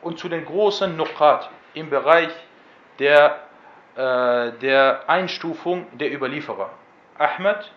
und 0.01 0.19
zu 0.19 0.29
den 0.29 0.45
großen 0.45 0.95
Nuqat 0.95 1.49
im 1.73 1.89
Bereich 1.89 2.29
der, 2.99 3.39
äh, 3.95 4.51
der 4.59 5.03
Einstufung 5.07 5.87
der 5.97 6.13
Überlieferer. 6.13 6.69
Ahmed, 7.17 7.71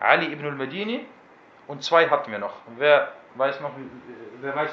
Ali 0.00 0.32
ibn 0.32 0.46
al-Madini 0.46 1.06
und 1.66 1.82
zwei 1.82 2.08
hatten 2.08 2.30
wir 2.30 2.38
noch. 2.38 2.54
Wer 2.76 3.12
weiß 3.34 3.60
noch, 3.60 3.72
wer 4.40 4.54
weiß 4.54 4.70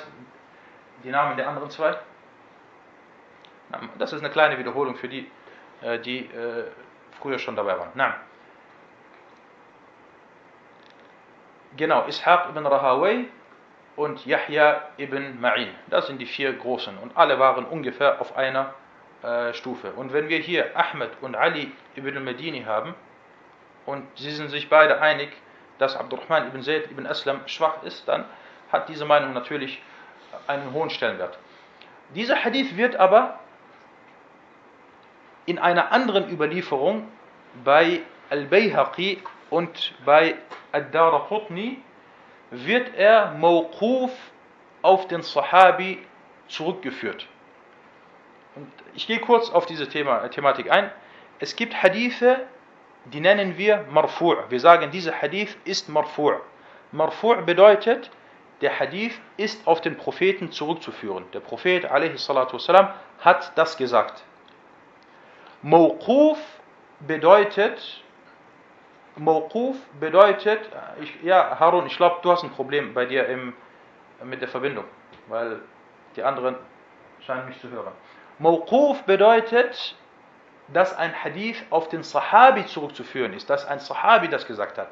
die 1.04 1.10
Namen 1.10 1.38
der 1.38 1.48
anderen 1.48 1.70
zwei? 1.70 1.96
Das 3.98 4.14
ist 4.14 4.20
eine 4.20 4.30
kleine 4.30 4.58
Wiederholung 4.60 4.96
für 4.96 5.08
die, 5.08 5.30
äh, 5.82 6.00
die 6.00 6.26
äh, 6.26 6.66
früher 7.20 7.40
schon 7.40 7.56
dabei 7.56 7.78
waren. 7.80 7.90
Na. 7.96 8.16
Genau, 11.76 12.06
Ishaq 12.08 12.50
ibn 12.50 12.66
Rahaway 12.68 13.28
und 13.96 14.26
Yahya 14.26 14.90
ibn 14.98 15.40
Ma'in. 15.42 15.70
Das 15.88 16.08
sind 16.08 16.20
die 16.20 16.26
vier 16.26 16.54
großen 16.54 16.98
und 17.00 17.18
alle 17.18 17.40
waren 17.40 17.66
ungefähr 17.66 18.22
auf 18.22 18.38
einer 18.38 18.74
äh, 19.24 19.54
Stufe. 19.54 19.94
Und 19.94 20.14
wenn 20.14 20.30
wir 20.30 20.40
hier 20.40 20.78
Ahmed 20.78 21.12
und 21.22 21.36
Ali 21.36 21.72
ibn 21.96 22.24
Medini 22.24 22.64
haben 22.64 22.94
und 23.86 24.06
sie 24.16 24.32
sind 24.32 24.50
sich 24.50 24.70
beide 24.70 25.02
einig, 25.02 25.30
dass 25.78 25.96
Abdurrahman 25.96 26.48
ibn 26.48 26.62
Zayd 26.62 26.92
ibn 26.92 27.08
Aslam 27.08 27.42
schwach 27.48 27.84
ist, 27.84 28.08
dann 28.08 28.26
hat 28.72 28.90
diese 28.90 29.06
Meinung 29.06 29.34
natürlich 29.34 29.82
einen 30.48 30.74
hohen 30.74 30.90
Stellenwert. 30.90 31.38
Dieser 32.16 32.44
Hadith 32.44 32.76
wird 32.78 32.96
aber 32.96 33.40
in 35.46 35.60
einer 35.60 35.92
anderen 35.92 36.30
Überlieferung 36.30 37.08
bei 37.64 38.02
Al-Bayhaqi 38.30 39.22
und 39.50 39.94
bei 40.06 40.36
Ad-Daraqutni 40.72 41.82
wird 42.52 42.96
er 42.96 43.32
Mawquf 43.32 44.12
auf 44.82 45.08
den 45.08 45.22
Sahabi 45.22 46.06
zurückgeführt. 46.48 47.28
Und 48.56 48.72
ich 48.94 49.08
gehe 49.08 49.20
kurz 49.20 49.50
auf 49.50 49.66
diese 49.66 49.90
Thema, 49.90 50.28
Thematik 50.30 50.72
ein. 50.72 50.92
Es 51.40 51.56
gibt 51.56 51.82
Hadithe, 51.82 52.42
die 53.06 53.20
nennen 53.20 53.58
wir 53.58 53.86
Marfu'. 53.92 54.50
Wir 54.50 54.60
sagen, 54.60 54.92
dieser 54.92 55.22
Hadith 55.22 55.58
ist 55.66 55.90
Marfu'. 55.90 56.40
Marfu' 56.92 57.42
bedeutet, 57.42 58.12
der 58.62 58.80
Hadith 58.80 59.20
ist 59.36 59.68
auf 59.68 59.82
den 59.82 59.98
Propheten 59.98 60.52
zurückzuführen. 60.52 61.26
Der 61.34 61.42
Prophet 61.42 61.86
a.s. 61.92 62.30
hat 63.20 63.52
das 63.58 63.76
gesagt. 63.76 64.24
Mawquf 65.62 66.38
bedeutet, 67.02 68.02
Mawquf 69.18 69.76
bedeutet, 70.00 70.70
ich, 71.02 71.24
ja, 71.24 71.60
Harun, 71.60 71.88
ich 71.88 71.98
glaube, 71.98 72.20
du 72.22 72.32
hast 72.32 72.44
ein 72.44 72.52
Problem 72.52 72.94
bei 72.94 73.06
dir 73.06 73.28
im, 73.28 73.54
mit 74.24 74.42
der 74.42 74.48
Verbindung, 74.48 74.86
weil 75.28 75.60
die 76.16 76.24
anderen 76.24 76.56
scheinen 77.20 77.46
mich 77.48 77.60
zu 77.60 77.70
hören. 77.70 77.92
Mawquf 78.40 79.04
bedeutet, 79.04 79.96
dass 80.70 80.96
ein 80.96 81.14
Hadith 81.24 81.64
auf 81.70 81.90
den 81.90 82.04
Sahabi 82.04 82.66
zurückzuführen 82.66 83.34
ist, 83.34 83.50
dass 83.50 83.66
ein 83.66 83.80
Sahabi 83.80 84.28
das 84.28 84.48
gesagt 84.48 84.78
hat. 84.78 84.90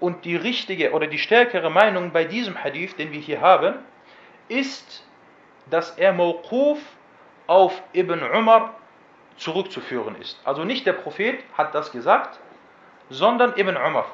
Und 0.00 0.24
die 0.24 0.36
richtige 0.36 0.92
oder 0.92 1.06
die 1.06 1.18
stärkere 1.18 1.70
Meinung 1.70 2.12
bei 2.12 2.24
diesem 2.24 2.62
Hadith, 2.62 2.96
den 2.96 3.10
wir 3.10 3.20
hier 3.20 3.40
haben, 3.40 3.74
ist, 4.48 5.04
dass 5.70 5.98
er 5.98 6.12
Mawquf 6.12 6.78
auf 7.46 7.82
Ibn 7.92 8.22
Umar 8.22 8.74
zurückzuführen 9.36 10.16
ist. 10.20 10.40
Also 10.44 10.64
nicht 10.64 10.86
der 10.86 10.92
Prophet 10.92 11.42
hat 11.56 11.74
das 11.74 11.90
gesagt, 11.90 12.38
sondern 13.10 13.54
Ibn 13.56 13.76
Umar. 13.76 14.06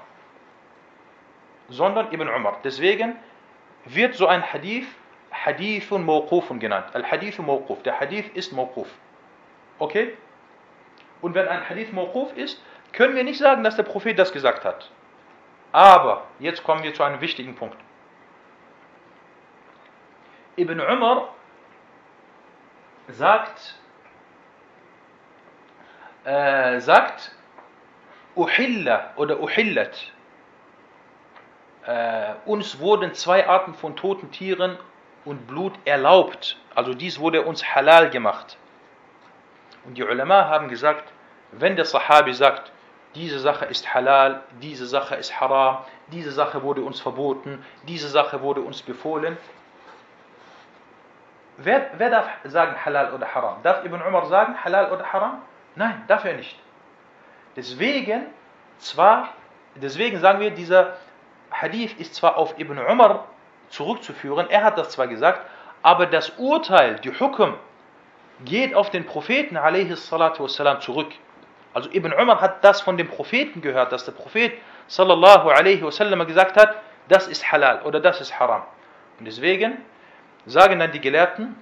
Sondern 1.69 2.13
Ibn 2.13 2.29
Umar. 2.29 2.59
Deswegen 2.65 3.17
wird 3.85 4.15
so 4.15 4.27
ein 4.27 4.53
Hadith 4.53 4.87
Hadithun 5.45 6.05
Mawqufun 6.05 6.61
genannt. 6.61 6.95
Al-Hadith 6.95 7.39
Mawquf. 7.39 7.83
Der 7.83 7.99
Hadith 7.99 8.31
ist 8.35 8.53
Mawquf. 8.53 8.89
Okay? 9.79 10.17
Und 11.21 11.35
wenn 11.35 11.49
ein 11.49 11.69
Hadith 11.69 11.93
Mawquf 11.93 12.37
ist, 12.37 12.63
können 12.93 13.17
wir 13.17 13.25
nicht 13.25 13.39
sagen, 13.39 13.65
dass 13.65 13.77
der 13.77 13.83
Prophet 13.83 14.19
das 14.19 14.33
gesagt 14.33 14.65
hat. 14.65 14.91
Aber, 15.73 16.27
jetzt 16.39 16.63
kommen 16.63 16.85
wir 16.85 16.95
zu 16.95 17.03
einem 17.03 17.21
wichtigen 17.21 17.57
Punkt. 17.57 17.77
Ibn 20.57 20.81
Umar 20.81 21.35
sagt, 23.09 23.75
äh, 26.25 26.79
sagt, 26.81 27.35
Uhilla 28.37 29.13
oder 29.17 29.41
Uhillat. 29.41 30.13
Äh, 31.87 32.35
uns 32.47 32.79
wurden 32.79 33.15
zwei 33.15 33.47
Arten 33.49 33.75
von 33.75 33.97
toten 33.97 34.31
Tieren 34.31 34.79
und 35.25 35.47
Blut 35.47 35.75
erlaubt. 35.85 36.57
Also 36.75 36.95
dies 36.95 37.19
wurde 37.19 37.43
uns 37.43 37.65
halal 37.75 38.11
gemacht. 38.11 38.57
Und 39.85 39.97
die 39.97 40.03
Ulama 40.03 40.49
haben 40.49 40.69
gesagt, 40.69 41.13
wenn 41.53 41.77
der 41.77 41.85
Sahabi 41.85 42.33
sagt, 42.33 42.73
diese 43.15 43.39
Sache 43.39 43.67
ist 43.67 43.95
halal, 43.95 44.43
diese 44.61 44.87
Sache 44.87 45.15
ist 45.15 45.41
haram, 45.41 45.79
diese 46.09 46.33
Sache 46.33 46.63
wurde 46.63 46.83
uns 46.83 47.01
verboten, 47.01 47.65
diese 47.87 48.09
Sache 48.09 48.43
wurde 48.43 48.61
uns 48.61 48.83
befohlen. 48.83 49.37
Wer, 51.59 51.91
wer 51.97 52.11
darf 52.11 52.29
sagen 52.45 52.75
halal 52.85 53.13
oder 53.13 53.33
haram? 53.33 53.63
Darf 53.63 53.85
Ibn 53.85 54.03
Umar 54.03 54.27
sagen 54.27 54.57
halal 54.65 54.91
oder 54.91 55.13
haram? 55.13 55.43
Nein, 55.77 56.03
darf 56.09 56.25
er 56.25 56.35
nicht. 56.35 56.59
Deswegen, 57.55 58.27
zwar, 58.79 59.29
deswegen 59.77 60.19
sagen 60.19 60.41
wir, 60.41 60.51
dieser 60.51 60.97
Hadith 61.53 61.95
ist 62.01 62.17
zwar 62.17 62.37
auf 62.37 62.59
Ibn 62.59 62.79
Umar 62.79 63.27
zurückzuführen, 63.74 64.50
er 64.50 64.64
hat 64.64 64.78
das 64.78 64.90
zwar 64.90 65.08
gesagt, 65.08 65.42
aber 65.82 66.06
das 66.06 66.32
Urteil, 66.38 66.96
die 67.04 67.12
Hukum, 67.12 67.56
geht 68.46 68.74
auf 68.74 68.90
den 68.90 69.06
Propheten 69.06 69.58
والسلام, 69.58 70.82
zurück. 70.82 71.12
Also 71.74 71.90
Ibn 71.92 72.14
Umar 72.14 72.42
hat 72.42 72.64
das 72.64 72.82
von 72.82 72.98
dem 72.98 73.08
Propheten 73.08 73.62
gehört, 73.62 73.92
dass 73.92 74.06
der 74.06 74.14
Prophet 74.14 74.54
sallallahu 74.88 75.50
alaihi 75.50 75.84
wasallam 75.84 76.26
gesagt 76.26 76.58
hat, 76.58 76.76
das 77.08 77.28
ist 77.28 77.52
halal 77.52 77.82
oder 77.84 78.00
das 78.00 78.22
ist 78.22 78.40
haram. 78.40 78.64
Und 79.20 79.26
deswegen 79.26 79.78
sagen 80.46 80.80
dann 80.80 80.92
die 80.92 81.02
Gelehrten, 81.02 81.56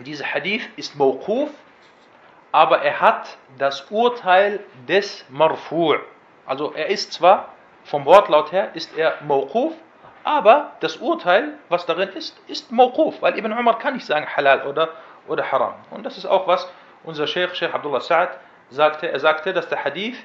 dieser 0.00 0.26
Hadith 0.26 0.68
ist 0.76 0.96
Mawquf, 0.96 1.50
aber 2.50 2.82
er 2.82 3.00
hat 3.00 3.36
das 3.58 3.90
Urteil 3.90 4.60
des 4.88 5.24
Marfu'. 5.32 5.98
Also 6.46 6.72
er 6.74 6.88
ist 6.88 7.12
zwar 7.12 7.48
vom 7.84 8.04
Wortlaut 8.04 8.52
her 8.52 8.70
ist 8.74 8.96
er 8.96 9.14
Mawquf, 9.26 9.72
aber 10.27 10.73
das 10.81 10.97
Urteil, 10.97 11.53
was 11.69 11.85
darin 11.85 12.09
ist, 12.09 12.37
ist 12.49 12.69
Mawquf, 12.69 13.21
weil 13.21 13.37
Ibn 13.37 13.53
Umar 13.53 13.79
kann 13.79 13.93
nicht 13.93 14.05
sagen 14.05 14.27
Halal 14.35 14.67
oder, 14.67 14.89
oder 15.27 15.49
Haram. 15.49 15.75
Und 15.89 16.05
das 16.05 16.17
ist 16.17 16.25
auch 16.25 16.47
was 16.47 16.69
unser 17.05 17.27
Sheikh, 17.27 17.55
Sheikh 17.55 17.73
Abdullah 17.73 17.99
Sa'ad, 17.99 18.31
sagte. 18.69 19.09
Er 19.09 19.21
sagte, 19.21 19.53
dass 19.53 19.69
der 19.69 19.85
Hadith 19.85 20.17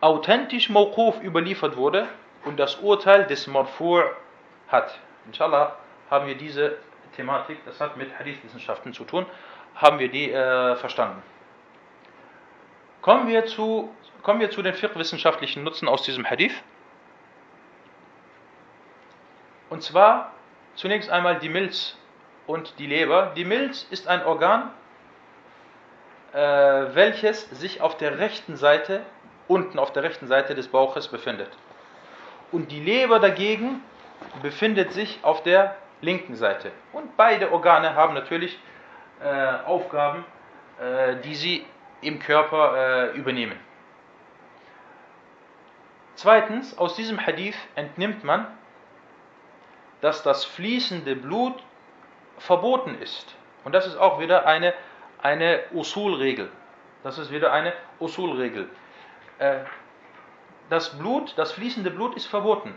authentisch 0.00 0.70
Mawquf 0.70 1.22
überliefert 1.22 1.76
wurde 1.76 2.08
und 2.46 2.58
das 2.58 2.76
Urteil 2.76 3.26
des 3.26 3.46
Marfu' 3.46 4.02
hat. 4.68 4.98
Inshallah 5.26 5.76
haben 6.10 6.26
wir 6.26 6.34
diese 6.34 6.78
Thematik, 7.14 7.62
das 7.66 7.80
hat 7.82 7.98
mit 7.98 8.18
Hadithwissenschaften 8.18 8.94
zu 8.94 9.04
tun, 9.04 9.26
haben 9.74 9.98
wir 9.98 10.08
die 10.08 10.32
äh, 10.32 10.74
verstanden. 10.76 11.22
Kommen 13.02 13.28
wir 13.28 13.44
zu, 13.44 13.94
kommen 14.22 14.40
wir 14.40 14.50
zu 14.50 14.62
den 14.62 14.72
fiqh-wissenschaftlichen 14.72 15.62
Nutzen 15.64 15.86
aus 15.86 16.02
diesem 16.02 16.24
Hadith. 16.24 16.54
Und 19.72 19.82
zwar 19.82 20.32
zunächst 20.74 21.08
einmal 21.08 21.38
die 21.38 21.48
Milz 21.48 21.96
und 22.46 22.78
die 22.78 22.86
Leber. 22.86 23.32
Die 23.34 23.46
Milz 23.46 23.86
ist 23.88 24.06
ein 24.06 24.22
Organ, 24.22 24.70
äh, 26.34 26.38
welches 26.38 27.48
sich 27.48 27.80
auf 27.80 27.96
der 27.96 28.18
rechten 28.18 28.56
Seite, 28.56 29.00
unten 29.48 29.78
auf 29.78 29.90
der 29.90 30.02
rechten 30.02 30.26
Seite 30.26 30.54
des 30.54 30.68
Bauches 30.68 31.08
befindet. 31.08 31.48
Und 32.50 32.70
die 32.70 32.80
Leber 32.80 33.18
dagegen 33.18 33.82
befindet 34.42 34.92
sich 34.92 35.20
auf 35.22 35.42
der 35.42 35.74
linken 36.02 36.36
Seite. 36.36 36.70
Und 36.92 37.16
beide 37.16 37.50
Organe 37.50 37.94
haben 37.94 38.12
natürlich 38.12 38.60
äh, 39.24 39.64
Aufgaben, 39.64 40.26
äh, 40.82 41.16
die 41.24 41.34
sie 41.34 41.64
im 42.02 42.18
Körper 42.18 43.12
äh, 43.14 43.16
übernehmen. 43.16 43.58
Zweitens, 46.16 46.76
aus 46.76 46.94
diesem 46.94 47.26
Hadith 47.26 47.56
entnimmt 47.74 48.22
man, 48.22 48.46
dass 50.02 50.22
das 50.22 50.44
fließende 50.44 51.16
Blut 51.16 51.62
verboten 52.36 53.00
ist. 53.00 53.34
Und 53.64 53.72
das 53.72 53.86
ist 53.86 53.96
auch 53.96 54.20
wieder 54.20 54.46
eine, 54.46 54.74
eine 55.22 55.60
Usul-Regel. 55.72 56.50
Das 57.04 57.18
ist 57.18 57.30
wieder 57.30 57.52
eine 57.52 57.72
Usul-Regel. 58.00 58.68
Äh, 59.38 59.60
das 60.68 60.98
Blut, 60.98 61.32
das 61.36 61.52
fließende 61.52 61.90
Blut 61.90 62.16
ist 62.16 62.26
verboten. 62.26 62.74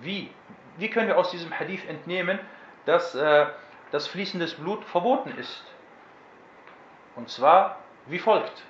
Wie? 0.00 0.30
Wie 0.76 0.90
können 0.90 1.06
wir 1.06 1.18
aus 1.18 1.30
diesem 1.30 1.56
Hadith 1.56 1.86
entnehmen, 1.88 2.40
dass 2.84 3.14
äh, 3.14 3.46
das 3.92 4.08
fließende 4.08 4.46
Blut 4.58 4.84
verboten 4.84 5.30
ist? 5.38 5.64
Und 7.14 7.28
zwar 7.28 7.78
wie 8.06 8.18
folgt. 8.18 8.64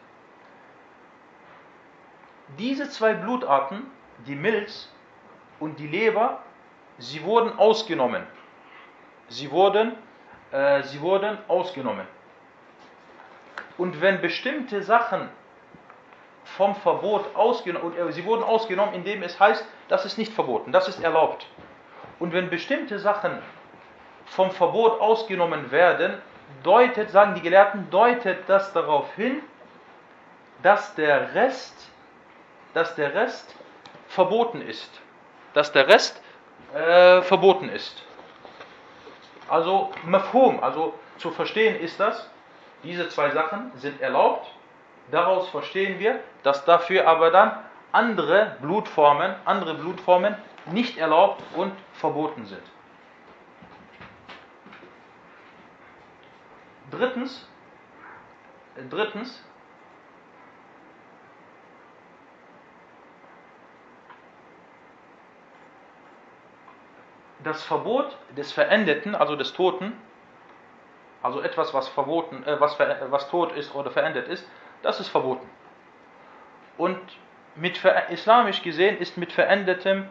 Diese 2.59 2.91
zwei 2.91 3.15
Blutarten, 3.15 3.91
die 4.27 4.37
Milz 4.37 4.93
und 5.61 5.79
die 5.79 5.89
Leber, 5.89 6.44
sie 6.99 7.23
wurden 7.25 7.59
ausgenommen. 7.59 8.23
Sie 9.29 9.51
wurden, 9.51 9.93
äh, 10.51 10.83
sie 10.83 11.01
wurden 11.01 11.39
ausgenommen. 11.49 12.07
Und 13.79 14.01
wenn 14.01 14.21
bestimmte 14.21 14.83
Sachen 14.83 15.29
vom 16.45 16.75
Verbot 16.77 17.35
ausgenommen, 17.35 17.97
äh, 17.97 18.13
sie 18.13 18.25
wurden 18.25 18.45
ausgenommen, 18.45 18.95
indem 18.95 19.23
es 19.23 19.39
heißt, 19.41 19.65
das 19.89 20.05
ist 20.05 20.19
nicht 20.19 20.33
verboten, 20.33 20.73
das 20.73 20.89
ist 20.89 21.03
erlaubt. 21.03 21.47
Und 22.19 22.33
wenn 22.33 22.51
bestimmte 22.51 22.99
Sachen 22.99 23.39
vom 24.27 24.51
Verbot 24.51 25.01
ausgenommen 25.01 25.71
werden, 25.71 26.19
deutet, 26.63 27.11
sagen 27.11 27.35
die 27.35 27.41
Gelehrten, 27.41 27.91
deutet 27.91 28.49
das 28.49 28.73
darauf 28.73 29.13
hin, 29.15 29.43
dass 30.63 30.95
der 30.95 31.35
Rest, 31.35 31.75
dass 32.73 32.95
der 32.95 33.15
Rest 33.15 33.55
verboten 34.09 34.61
ist. 34.61 34.91
Dass 35.53 35.73
der 35.73 35.89
Rest 35.89 36.23
äh, 36.75 37.23
verboten 37.23 37.69
ist. 37.69 38.03
Also 39.49 39.93
Mafhum, 40.05 40.63
also 40.63 40.95
zu 41.19 41.31
verstehen 41.31 41.77
ist 41.81 42.01
das, 42.01 42.29
diese 42.83 43.09
zwei 43.09 43.31
Sachen 43.31 43.71
sind 43.77 44.01
erlaubt. 44.01 44.51
Daraus 45.11 45.49
verstehen 45.51 45.99
wir, 45.99 46.21
dass 46.43 46.65
dafür 46.65 47.07
aber 47.07 47.31
dann 47.31 47.53
andere 47.93 48.57
Blutformen, 48.61 49.35
andere 49.45 49.75
Blutformen 49.75 50.35
nicht 50.67 50.99
erlaubt 50.99 51.43
und 51.55 51.73
verboten 51.93 52.47
sind. 52.47 52.63
Drittens, 56.91 57.49
drittens, 58.91 59.45
das 67.45 67.63
Verbot 67.63 68.17
des 68.37 68.53
Verendeten, 68.53 69.15
also 69.15 69.37
des 69.37 69.53
Toten, 69.53 69.93
also 71.23 71.41
etwas, 71.41 71.73
was 71.73 71.89
verboten, 71.89 72.45
äh, 72.45 72.61
was, 72.61 72.79
was 72.79 73.29
tot 73.31 73.53
ist 73.53 73.75
oder 73.75 73.91
verendet 73.91 74.29
ist, 74.29 74.49
das 74.83 75.01
ist 75.01 75.09
verboten. 75.09 75.49
Und 76.77 76.99
mit 77.55 77.81
islamisch 78.11 78.63
gesehen 78.63 78.99
ist 78.99 79.17
mit 79.17 79.33
verendetem 79.33 80.09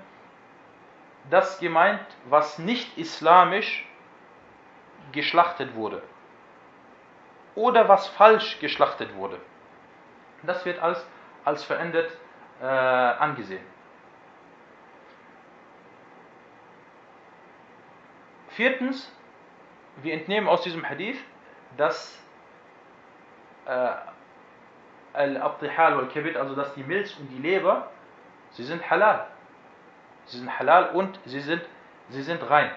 das 1.29 1.59
gemeint, 1.59 2.05
was 2.29 2.57
nicht 2.57 2.97
islamisch 2.97 3.85
geschlachtet 5.11 5.75
wurde 5.75 6.01
oder 7.55 7.87
was 7.87 8.07
falsch 8.07 8.59
geschlachtet 8.59 9.15
wurde. 9.15 9.37
Das 10.43 10.65
wird 10.65 10.79
als, 10.79 11.05
als 11.45 11.63
verendet 11.63 12.09
äh, 12.61 12.65
angesehen. 12.65 13.65
Viertens, 18.55 19.11
wir 20.01 20.13
entnehmen 20.13 20.47
aus 20.47 20.61
diesem 20.61 20.87
Hadith, 20.87 21.17
dass 21.77 22.21
äh, 23.65 23.89
Al-Abtihal 25.13 25.97
wal-Kabid, 25.97 26.37
also 26.37 26.55
dass 26.55 26.73
die 26.73 26.83
Milz 26.83 27.15
und 27.19 27.29
die 27.29 27.39
Leber, 27.39 27.91
sie 28.51 28.63
sind 28.63 28.89
halal. 28.89 29.27
Sie 30.25 30.37
sind 30.37 30.57
halal 30.57 30.89
und 30.91 31.19
sie 31.25 31.39
sind, 31.39 31.61
sie 32.09 32.21
sind 32.21 32.47
rein. 32.49 32.71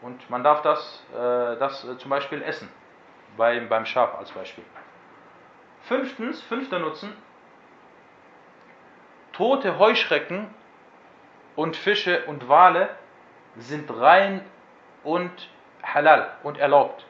Und 0.00 0.30
man 0.30 0.44
darf 0.44 0.62
das, 0.62 1.04
äh, 1.12 1.56
das 1.58 1.84
äh, 1.84 1.98
zum 1.98 2.10
Beispiel 2.10 2.42
essen, 2.42 2.68
beim, 3.36 3.68
beim 3.68 3.84
Schaf 3.84 4.14
als 4.16 4.30
Beispiel. 4.30 4.64
Fünftens, 5.82 6.40
fünfter 6.42 6.78
Nutzen, 6.78 7.16
tote 9.32 9.78
Heuschrecken 9.78 10.54
und 11.56 11.76
Fische 11.76 12.24
und 12.26 12.48
Wale 12.48 12.90
sind 13.56 13.90
rein 13.90 14.44
und 15.04 15.30
halal 15.82 16.30
und 16.42 16.58
erlaubt. 16.58 17.06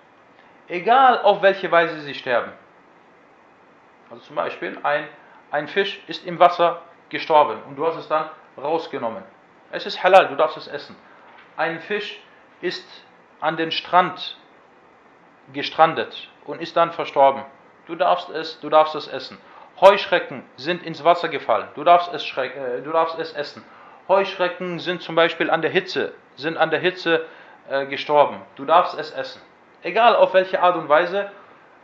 Egal 0.68 1.20
auf 1.22 1.42
welche 1.42 1.70
Weise 1.70 2.01
sie 2.01 2.14
sterben. 2.14 2.53
Also 4.11 4.22
zum 4.22 4.37
Beispiel 4.37 4.79
ein, 4.83 5.09
ein 5.51 5.68
Fisch 5.68 6.03
ist 6.07 6.27
im 6.27 6.38
Wasser 6.38 6.83
gestorben 7.09 7.62
und 7.66 7.77
du 7.77 7.87
hast 7.87 7.96
es 7.96 8.09
dann 8.09 8.29
rausgenommen. 8.57 9.22
Es 9.70 9.87
ist 9.87 10.03
halal, 10.03 10.29
du 10.29 10.37
darfst 10.37 10.57
es 10.57 10.66
essen. 10.66 10.96
Ein 11.57 11.81
Fisch 11.81 12.20
ist 12.61 12.87
an 13.40 13.57
den 13.57 13.70
Strand 13.70 14.37
gestrandet 15.53 16.29
und 16.44 16.61
ist 16.61 16.77
dann 16.77 16.92
verstorben. 16.92 17.44
Du 17.87 17.94
darfst 17.94 18.29
es, 18.31 18.61
du 18.61 18.68
darfst 18.68 18.94
es 18.94 19.09
essen. 19.09 19.38
Heuschrecken 19.81 20.42
sind 20.57 20.83
ins 20.83 21.05
Wasser 21.05 21.29
gefallen. 21.29 21.68
Du 21.74 21.85
darfst 21.85 22.12
es, 22.12 22.37
äh, 22.37 22.83
du 22.83 22.90
darfst 22.90 23.18
es 23.18 23.33
essen. 23.33 23.64
Heuschrecken 24.09 24.79
sind 24.79 25.03
zum 25.03 25.14
Beispiel 25.14 25.51
an 25.51 25.62
der 25.62 25.70
Hitze, 25.70 26.14
sind 26.39 26.57
an 26.57 26.70
der 26.70 26.80
Hitze 26.80 27.26
äh, 27.68 27.86
gestorben. 27.86 28.41
Du 28.57 28.64
darfst 28.64 28.99
es 28.99 29.11
essen. 29.11 29.43
Egal 29.82 30.16
auf 30.16 30.32
welche 30.32 30.62
Art 30.62 30.76
und 30.76 30.89
Weise 30.89 31.30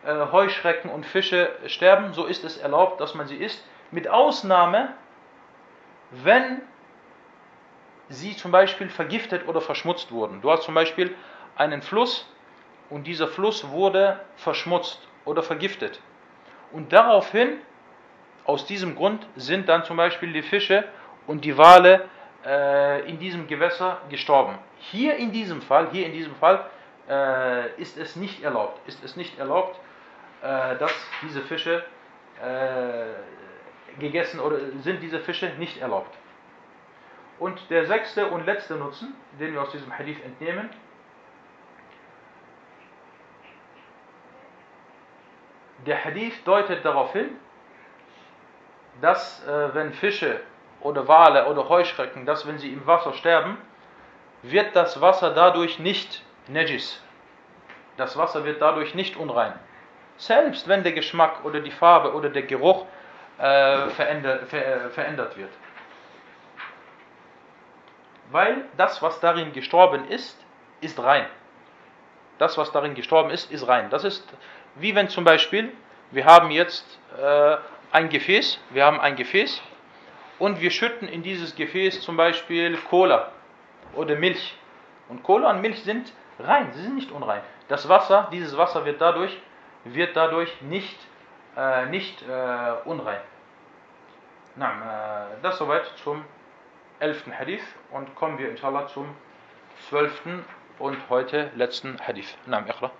äh, 0.05 0.33
Heuschrecken 0.33 0.91
und 0.91 1.05
Fische 1.05 1.51
sterben, 1.67 2.15
so 2.15 2.25
ist 2.25 2.45
es 2.45 2.57
erlaubt, 2.57 3.01
dass 3.01 3.15
man 3.15 3.27
sie 3.27 3.37
isst. 3.37 3.63
Mit 3.91 4.09
Ausnahme, 4.09 4.95
wenn 6.11 6.63
sie 8.09 8.37
zum 8.37 8.51
Beispiel 8.51 8.89
vergiftet 8.89 9.47
oder 9.49 9.61
verschmutzt 9.61 10.11
wurden. 10.13 10.41
Du 10.41 10.51
hast 10.51 10.63
zum 10.63 10.75
Beispiel 10.75 11.15
einen 11.57 11.83
Fluss 11.83 12.27
und 12.91 13.07
dieser 13.07 13.29
Fluss 13.29 13.69
wurde 13.71 14.21
verschmutzt 14.37 15.01
oder 15.25 15.43
vergiftet. 15.43 16.01
Und 16.73 16.93
daraufhin, 16.93 17.59
aus 18.45 18.67
diesem 18.67 18.95
Grund, 18.95 19.27
sind 19.37 19.69
dann 19.69 19.85
zum 19.85 19.97
Beispiel 19.97 20.33
die 20.33 20.43
Fische 20.43 20.85
und 21.27 21.45
die 21.45 21.57
Wale 21.57 22.09
äh, 22.45 23.09
in 23.09 23.19
diesem 23.19 23.47
Gewässer 23.47 24.01
gestorben. 24.09 24.59
Hier 24.79 25.17
in 25.17 25.33
diesem 25.33 25.63
Fall, 25.63 25.91
hier 25.91 26.07
in 26.07 26.13
diesem 26.13 26.35
Fall 26.37 26.67
äh, 27.09 27.81
ist 27.81 27.97
es 27.97 28.17
nicht 28.17 28.43
erlaubt, 28.43 28.81
ist 28.89 29.03
es 29.05 29.17
nicht 29.17 29.39
erlaubt, 29.39 29.79
äh, 30.43 30.77
dass 30.77 30.93
diese 31.23 31.43
Fische 31.43 31.85
äh, 32.43 34.01
gegessen 34.01 34.41
oder 34.41 34.59
sind 34.83 35.03
diese 35.03 35.21
Fische 35.21 35.53
nicht 35.59 35.79
erlaubt. 35.81 36.15
Und 37.39 37.59
der 37.71 37.87
sechste 37.87 38.29
und 38.29 38.47
letzte 38.47 38.77
Nutzen, 38.77 39.15
den 39.41 39.53
wir 39.55 39.63
aus 39.63 39.71
diesem 39.73 39.97
Hadith 39.97 40.23
entnehmen, 40.25 40.71
der 45.87 46.05
Hadith 46.05 46.43
deutet 46.45 46.85
darauf 46.85 47.13
hin, 47.13 47.37
dass 49.01 49.45
äh, 49.47 49.75
wenn 49.75 49.93
Fische 49.93 50.41
oder 50.85 51.09
Wale 51.09 51.47
oder 51.47 51.69
Heuschrecken, 51.69 52.27
dass 52.27 52.47
wenn 52.47 52.59
sie 52.59 52.73
im 52.73 52.87
Wasser 52.87 53.13
sterben, 53.15 53.59
wird 54.43 54.77
das 54.77 55.01
Wasser 55.01 55.31
dadurch 55.31 55.79
nicht 55.79 56.23
Najis. 56.47 57.03
Das 57.97 58.17
Wasser 58.17 58.45
wird 58.45 58.61
dadurch 58.61 58.95
nicht 58.95 59.17
unrein. 59.17 59.55
Selbst 60.17 60.69
wenn 60.69 60.83
der 60.83 60.93
Geschmack 60.93 61.45
oder 61.45 61.61
die 61.61 61.71
Farbe 61.71 62.15
oder 62.15 62.29
der 62.29 62.43
Geruch 62.43 62.87
äh, 63.39 63.89
verändert, 63.89 64.49
ver, 64.49 64.91
verändert 64.91 65.37
wird. 65.37 65.51
Weil 68.31 68.65
das, 68.77 69.03
was 69.03 69.19
darin 69.21 69.53
gestorben 69.53 70.09
ist, 70.09 70.39
ist 70.81 71.03
rein. 71.03 71.27
Das, 72.39 72.59
was 72.59 72.73
darin 72.73 72.95
gestorben 72.95 73.31
ist, 73.31 73.51
ist 73.51 73.67
rein. 73.67 73.91
Das 73.91 74.05
ist 74.05 74.25
wie 74.77 74.95
wenn 74.95 75.09
zum 75.09 75.25
Beispiel, 75.25 75.73
wir 76.11 76.25
haben 76.25 76.51
jetzt 76.51 76.85
äh, 77.17 77.57
ein 77.93 78.09
Gefäß, 78.09 78.59
wir 78.71 78.85
haben 78.85 79.01
ein 79.01 79.17
Gefäß 79.17 79.63
und 80.40 80.62
wir 80.62 80.72
schütten 80.72 81.08
in 81.08 81.22
dieses 81.24 81.56
Gefäß 81.56 82.02
zum 82.02 82.18
Beispiel 82.18 82.78
Cola 82.90 83.32
oder 83.96 84.16
Milch. 84.16 84.58
Und 85.10 85.24
Cola 85.24 85.52
und 85.52 85.62
Milch 85.62 85.84
sind 85.84 86.14
rein, 86.40 86.72
sie 86.74 86.82
sind 86.82 86.96
nicht 86.96 87.12
unrein. 87.12 87.42
Das 87.68 87.90
Wasser, 87.90 88.30
dieses 88.32 88.58
Wasser 88.58 88.86
wird 88.86 89.02
dadurch, 89.02 89.38
wird 89.84 90.16
dadurch 90.16 90.62
nicht, 90.62 90.98
äh, 91.58 91.86
nicht 91.88 92.22
äh, 92.24 92.72
unrein. 92.86 93.22
Na, 94.56 94.68
äh, 94.68 95.42
das 95.42 95.58
soweit 95.58 95.86
zum 96.04 96.24
elften 97.00 97.38
Hadith 97.38 97.64
und 97.92 98.16
kommen 98.16 98.38
wir 98.38 98.50
inshallah 98.50 98.88
zum 98.88 99.16
zwölften 99.90 100.46
und 100.80 100.98
heute 101.10 101.52
letzten 101.56 101.98
Hadith. 102.00 102.36
Na, 102.46 102.60
اقرأ. 102.60 102.92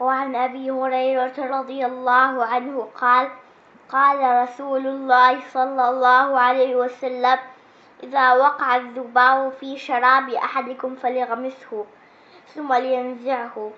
وعن 0.00 0.36
أبي 0.36 0.70
هريرة 0.70 1.34
رضي 1.38 1.86
الله 1.86 2.44
عنه 2.44 2.88
قال 2.94 3.30
قال 3.89 4.43
رسول 4.43 4.87
الله 4.87 5.39
صلى 5.49 5.89
الله 5.89 6.39
عليه 6.39 6.75
وسلم 6.75 7.39
إذا 8.03 8.33
وقع 8.33 8.75
الذباب 8.75 9.51
في 9.51 9.77
شراب 9.77 10.29
أحدكم 10.29 10.95
فليغمسه 10.95 11.85
ثم 12.47 12.73
لينزعه 12.73 13.71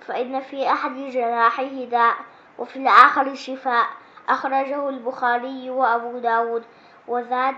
فإن 0.00 0.40
في 0.40 0.72
أحد 0.72 0.94
جناحيه 0.96 1.88
داء 1.88 2.16
وفي 2.58 2.76
الآخر 2.76 3.34
شفاء. 3.34 3.86
أخرجه 4.28 4.88
البخاري 4.88 5.70
وأبو 5.70 6.18
داود 6.18 6.64
وزاد 7.08 7.54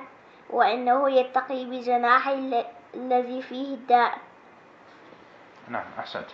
وإنه 0.51 1.11
يتقي 1.11 1.65
بجناحه 1.65 2.37
الذي 2.95 3.43
فيه 3.43 3.75
الداء. 3.75 4.19
نعم 5.69 5.85
أحسنت. 5.99 6.31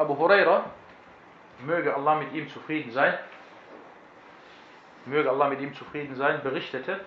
Abu 0.00 0.14
Huraira, 0.16 0.64
möge 1.64 1.94
Allah 1.94 2.16
mit 2.16 2.32
ihm 2.32 2.48
zufrieden 2.48 2.90
sein, 2.92 3.18
möge 5.06 5.30
Allah 5.30 5.48
mit 5.48 5.60
ihm 5.60 5.74
zufrieden 5.74 6.14
sein, 6.14 6.42
berichtete, 6.42 7.00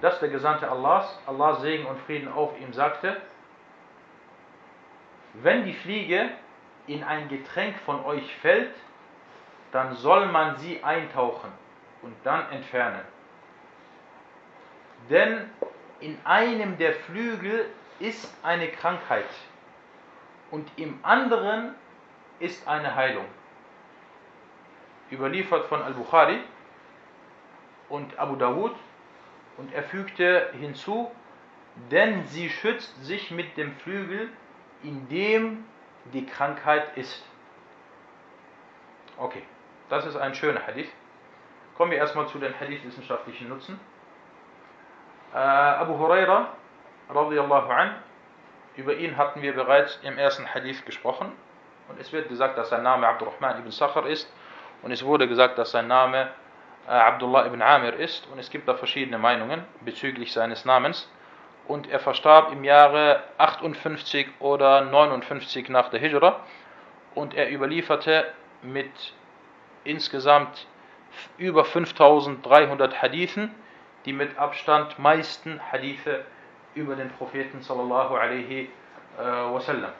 dass 0.00 0.20
der 0.20 0.28
Gesandte 0.28 0.70
Allahs, 0.70 1.18
Allah 1.26 1.56
Segen 1.56 1.86
und 1.86 1.98
Frieden 2.00 2.28
auf 2.28 2.58
ihm 2.60 2.72
sagte, 2.72 3.20
wenn 5.34 5.64
die 5.64 5.72
Fliege 5.72 6.30
in 6.86 7.04
ein 7.04 7.28
Getränk 7.28 7.76
von 7.84 8.04
euch 8.04 8.34
fällt, 8.36 8.74
dann 9.72 9.94
soll 9.96 10.26
man 10.26 10.56
sie 10.56 10.82
eintauchen 10.82 11.50
und 12.02 12.14
dann 12.24 12.50
entfernen. 12.50 13.02
Denn 15.10 15.50
in 16.00 16.18
einem 16.24 16.78
der 16.78 16.94
Flügel 16.94 17.66
ist 17.98 18.32
eine 18.42 18.68
Krankheit 18.68 19.28
und 20.50 20.70
im 20.76 20.98
anderen 21.02 21.74
ist 22.38 22.66
eine 22.66 22.94
Heilung. 22.94 23.26
Überliefert 25.10 25.66
von 25.66 25.82
Al-Bukhari 25.82 26.40
und 27.88 28.18
Abu 28.18 28.36
Dawud 28.36 28.74
und 29.56 29.72
er 29.72 29.82
fügte 29.82 30.50
hinzu, 30.58 31.10
denn 31.90 32.24
sie 32.26 32.50
schützt 32.50 33.04
sich 33.04 33.30
mit 33.30 33.56
dem 33.56 33.74
Flügel, 33.76 34.28
in 34.82 35.08
dem 35.08 35.64
die 36.12 36.26
Krankheit 36.26 36.96
ist. 36.96 37.24
Okay, 39.16 39.42
das 39.88 40.06
ist 40.06 40.16
ein 40.16 40.34
schöner 40.34 40.66
Hadith. 40.66 40.90
Kommen 41.76 41.90
wir 41.90 41.98
erstmal 41.98 42.26
zu 42.28 42.38
den 42.38 42.58
Hadith-wissenschaftlichen 42.58 43.48
Nutzen. 43.48 43.78
Äh, 45.32 45.38
Abu 45.38 45.98
Huraira, 45.98 46.54
radiallahu 47.08 47.70
an, 47.70 47.96
über 48.76 48.94
ihn 48.94 49.16
hatten 49.16 49.42
wir 49.42 49.54
bereits 49.54 49.98
im 50.02 50.18
ersten 50.18 50.52
Hadith 50.54 50.84
gesprochen. 50.84 51.32
Und 51.88 51.98
es 52.00 52.12
wird 52.12 52.28
gesagt, 52.28 52.56
dass 52.58 52.70
sein 52.70 52.82
Name 52.82 53.08
Abdurrahman 53.08 53.58
ibn 53.58 53.70
Sakhar 53.70 54.06
ist. 54.06 54.32
Und 54.82 54.92
es 54.92 55.04
wurde 55.04 55.28
gesagt, 55.28 55.58
dass 55.58 55.72
sein 55.72 55.88
Name 55.88 56.30
äh, 56.86 56.90
Abdullah 56.90 57.46
ibn 57.46 57.62
Amir 57.62 57.94
ist. 57.94 58.26
Und 58.32 58.38
es 58.38 58.50
gibt 58.50 58.68
da 58.68 58.74
verschiedene 58.74 59.18
Meinungen 59.18 59.64
bezüglich 59.80 60.32
seines 60.32 60.64
Namens. 60.64 61.10
Und 61.66 61.88
er 61.90 62.00
verstarb 62.00 62.52
im 62.52 62.64
Jahre 62.64 63.22
58 63.36 64.28
oder 64.38 64.82
59 64.82 65.68
nach 65.68 65.90
der 65.90 66.00
Hijra. 66.00 66.40
Und 67.14 67.34
er 67.34 67.50
überlieferte 67.50 68.32
mit 68.62 69.12
insgesamt 69.84 70.66
über 71.36 71.64
5300 71.64 73.02
Hadithen, 73.02 73.54
die 74.04 74.12
mit 74.12 74.38
Abstand 74.38 74.98
meisten 74.98 75.60
Hadithe 75.72 76.24
über 76.74 76.96
den 76.96 77.10
Propheten 77.10 77.62
sallallahu 77.62 78.14
alaihi 78.14 78.70
äh, 79.18 79.22
wasallam. 79.22 79.92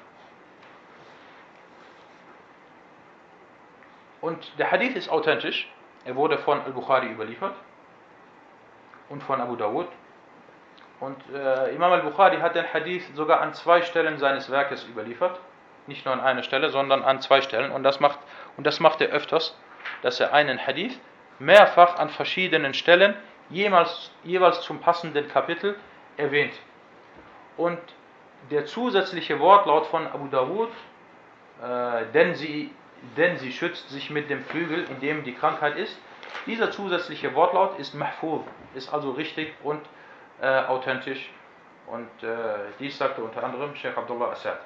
Und 4.21 4.59
der 4.59 4.71
Hadith 4.71 4.97
ist 4.97 5.09
authentisch. 5.09 5.71
Er 6.05 6.17
wurde 6.17 6.39
von 6.39 6.61
Al-Bukhari 6.61 7.09
überliefert 7.09 7.55
und 9.09 9.23
von 9.23 9.41
Abu 9.41 9.57
Dawud. 9.57 9.89
Und 11.01 11.17
äh, 11.33 11.75
Imam 11.75 11.93
Al-Bukhari 11.93 12.39
hat 12.39 12.55
den 12.55 12.73
Hadith 12.73 13.05
sogar 13.15 13.41
an 13.41 13.55
zwei 13.55 13.83
Stellen 13.83 14.19
seines 14.19 14.51
Werkes 14.51 14.87
überliefert. 14.89 15.39
Nicht 15.87 16.05
nur 16.05 16.13
an 16.15 16.21
einer 16.21 16.43
Stelle, 16.43 16.71
sondern 16.71 17.03
an 17.03 17.21
zwei 17.21 17.41
Stellen. 17.41 17.71
Und 17.71 17.83
das 17.83 18.01
macht, 18.01 18.19
und 18.57 18.67
das 18.67 18.81
macht 18.81 19.01
er 19.01 19.09
öfters, 19.09 19.57
dass 20.03 20.21
er 20.21 20.33
einen 20.35 20.59
Hadith 20.59 20.99
mehrfach 21.39 21.99
an 21.99 22.11
verschiedenen 22.11 22.75
Stellen 22.75 23.15
jemals, 23.49 24.11
jeweils 24.25 24.61
zum 24.63 24.81
passenden 24.81 25.29
Kapitel 25.29 25.77
erwähnt. 26.17 26.53
Und 27.57 27.79
der 28.51 28.67
zusätzliche 28.67 29.39
Wortlaut 29.41 29.87
von 29.87 30.07
Abu 30.07 30.27
Dawud, 30.29 30.71
äh, 31.63 32.05
denn 32.13 32.35
sie 32.35 32.73
denn 33.17 33.37
sie 33.39 33.53
schützt 33.53 33.91
sich 33.91 34.11
mit 34.11 34.31
dem 34.31 34.43
Flügel, 34.45 34.85
in 34.85 35.01
dem 35.01 35.25
die 35.25 35.35
Krankheit 35.35 35.77
ist. 35.77 35.97
Dieser 36.47 36.71
zusätzliche 36.71 37.35
Wortlaut 37.35 37.79
ist 37.79 37.95
mahfuz, 37.95 38.45
ist 38.75 38.93
also 38.93 39.13
richtig 39.13 39.55
und 39.63 39.81
äh, 40.41 40.47
authentisch. 40.47 41.31
Und 41.87 42.23
äh, 42.23 42.37
dies 42.79 42.99
sagte 42.99 43.23
unter 43.23 43.43
anderem 43.43 43.75
Sheikh 43.75 43.97
Abdullah 43.97 44.31
Assad. 44.31 44.61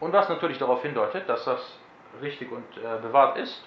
Und 0.00 0.12
was 0.12 0.28
natürlich 0.28 0.58
darauf 0.58 0.82
hindeutet, 0.82 1.28
dass 1.28 1.44
das 1.44 1.78
richtig 2.20 2.50
und 2.50 2.64
äh, 2.78 3.00
bewahrt 3.00 3.36
ist, 3.36 3.62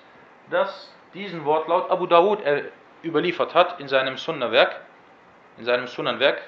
dass 0.50 0.94
diesen 1.14 1.46
Wortlaut 1.46 1.90
Abu 1.90 2.08
Dawud 2.08 2.42
äh, 2.42 2.66
überliefert 3.04 3.54
hat 3.54 3.80
in 3.80 3.88
seinem 3.88 4.18
Sunnah-Werk, 4.18 4.82
in 5.58 5.66
seinem 5.66 5.88
Sunnah-Werk 5.88 6.42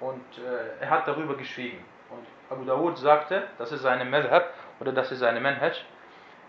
und 0.00 0.24
äh, 0.38 0.82
er 0.82 0.90
hat 0.90 1.06
darüber 1.06 1.36
geschwiegen. 1.36 1.84
Abu 2.48 2.64
Dawud 2.64 2.98
sagte, 2.98 3.48
das 3.58 3.72
ist 3.72 3.82
seine 3.82 4.04
Madhab 4.04 4.54
oder 4.80 4.92
das 4.92 5.10
ist 5.10 5.18
seine 5.18 5.40
Manhaj, 5.40 5.74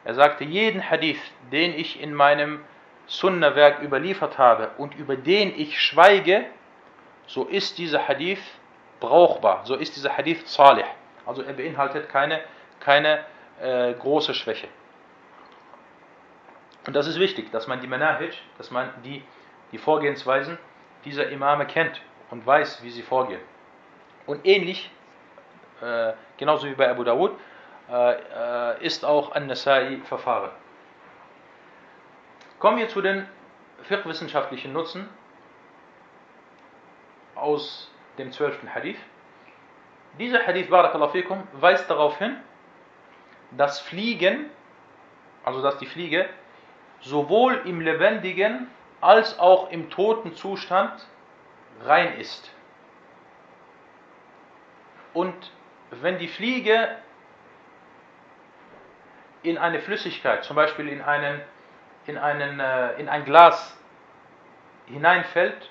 er 0.04 0.14
sagte, 0.14 0.44
jeden 0.44 0.90
Hadith, 0.90 1.20
den 1.52 1.74
ich 1.74 2.02
in 2.02 2.14
meinem 2.14 2.64
Sunnah-Werk 3.08 3.82
überliefert 3.82 4.38
habe 4.38 4.72
und 4.78 4.96
über 4.96 5.16
den 5.16 5.58
ich 5.58 5.82
schweige, 5.82 6.46
so 7.26 7.46
ist 7.46 7.78
dieser 7.78 8.08
Hadith 8.08 8.42
brauchbar, 9.00 9.66
so 9.66 9.76
ist 9.76 9.96
dieser 9.96 10.16
Hadith 10.16 10.48
salih. 10.48 10.86
Also 11.26 11.42
er 11.42 11.54
beinhaltet 11.54 12.10
keine, 12.10 12.42
keine 12.80 13.26
äh, 13.62 13.94
große 13.94 14.34
Schwäche. 14.34 14.68
Und 16.86 16.96
das 16.96 17.08
ist 17.08 17.20
wichtig, 17.20 17.52
dass 17.52 17.68
man 17.68 17.82
die 17.82 17.88
Manahij, 17.88 18.32
dass 18.58 18.72
man 18.72 18.90
die, 19.04 19.24
die 19.74 19.78
Vorgehensweisen 19.78 20.58
dieser 21.04 21.30
Imame 21.30 21.66
kennt 21.66 22.02
und 22.30 22.46
weiß, 22.46 22.82
wie 22.82 22.92
sie 22.92 23.02
vorgehen. 23.02 23.42
Und 24.26 24.46
ähnlich 24.46 24.90
äh, 25.82 26.14
genauso 26.38 26.68
wie 26.68 26.74
bei 26.74 26.90
Abu 26.90 27.04
Dawud, 27.04 27.38
äh, 27.90 28.14
äh, 28.14 28.86
ist 28.86 29.06
auch 29.06 29.34
An-Nasai 29.34 30.00
Verfahren. 30.06 30.52
Kommen 32.60 32.78
wir 32.78 32.90
zu 32.90 33.02
den 33.02 33.28
fiqh-wissenschaftlichen 33.84 34.74
Nutzen 34.74 35.08
aus 37.36 37.92
dem 38.18 38.32
zwölften 38.32 38.74
Hadith. 38.74 38.98
Dieser 40.20 40.46
Hadith, 40.46 40.70
Barakallahu 40.70 41.12
fikum, 41.12 41.44
weist 41.54 41.90
darauf 41.90 42.18
hin, 42.18 42.38
dass 43.52 43.80
Fliegen, 43.80 44.50
also 45.46 45.62
dass 45.62 45.78
die 45.78 45.86
Fliege, 45.86 46.28
sowohl 47.02 47.62
im 47.66 47.82
lebendigen 47.82 48.68
als 49.00 49.38
auch 49.38 49.70
im 49.70 49.90
toten 49.90 50.34
Zustand 50.34 51.08
rein 51.86 52.18
ist. 52.18 52.52
Und 55.14 55.52
wenn 55.92 56.18
die 56.18 56.28
Fliege 56.28 56.90
in 59.44 59.58
eine 59.58 59.80
Flüssigkeit, 59.80 60.44
zum 60.44 60.56
Beispiel 60.56 60.88
in, 60.90 61.02
einen, 61.02 61.42
in, 62.06 62.18
einen, 62.18 62.60
äh, 62.60 62.94
in 63.00 63.08
ein 63.08 63.24
Glas 63.24 63.78
hineinfällt, 64.88 65.70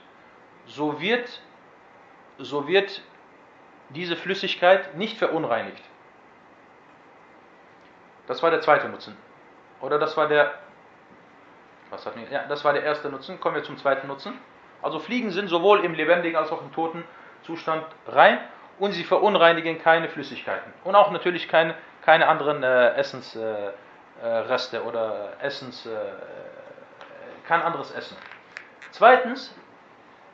so 0.67 1.01
wird, 1.01 1.41
so 2.39 2.67
wird 2.67 3.03
diese 3.91 4.17
Flüssigkeit 4.17 4.97
nicht 4.97 5.19
verunreinigt. 5.19 5.83
Das 8.27 8.43
war 8.43 8.51
der 8.51 8.61
zweite 8.61 8.89
Nutzen. 8.89 9.17
Oder 9.81 9.99
das 9.99 10.17
war 10.17 10.29
der, 10.29 10.55
was 11.91 12.05
hat 12.07 12.17
mir, 12.17 12.29
ja, 12.31 12.45
das 12.49 12.65
war 12.65 12.73
der 12.73 12.83
erste 12.83 13.09
Nutzen. 13.09 13.39
Kommen 13.39 13.57
wir 13.57 13.63
zum 13.63 13.77
zweiten 13.77 14.09
Nutzen. 14.09 14.39
Also 14.83 14.99
Fliegen 14.99 15.31
sind 15.31 15.49
sowohl 15.49 15.85
im 15.85 15.95
lebendigen 15.95 16.37
als 16.37 16.51
auch 16.51 16.61
im 16.63 16.73
toten 16.73 17.05
Zustand 17.43 17.85
rein 18.07 18.41
und 18.79 18.93
sie 18.93 19.05
verunreinigen 19.05 19.81
keine 19.81 20.09
Flüssigkeiten. 20.09 20.73
Und 20.85 20.95
auch 20.95 21.11
natürlich 21.11 21.49
keine, 21.49 21.75
keine 22.03 22.29
anderen 22.29 22.63
äh, 22.63 22.95
Essensreste 22.95 24.77
äh, 24.77 24.81
äh, 24.81 24.87
oder 24.87 25.33
Essens, 25.41 25.87
äh, 25.87 25.99
kein 27.47 27.63
anderes 27.63 27.93
Essen. 27.93 28.17
Zweitens, 28.91 29.55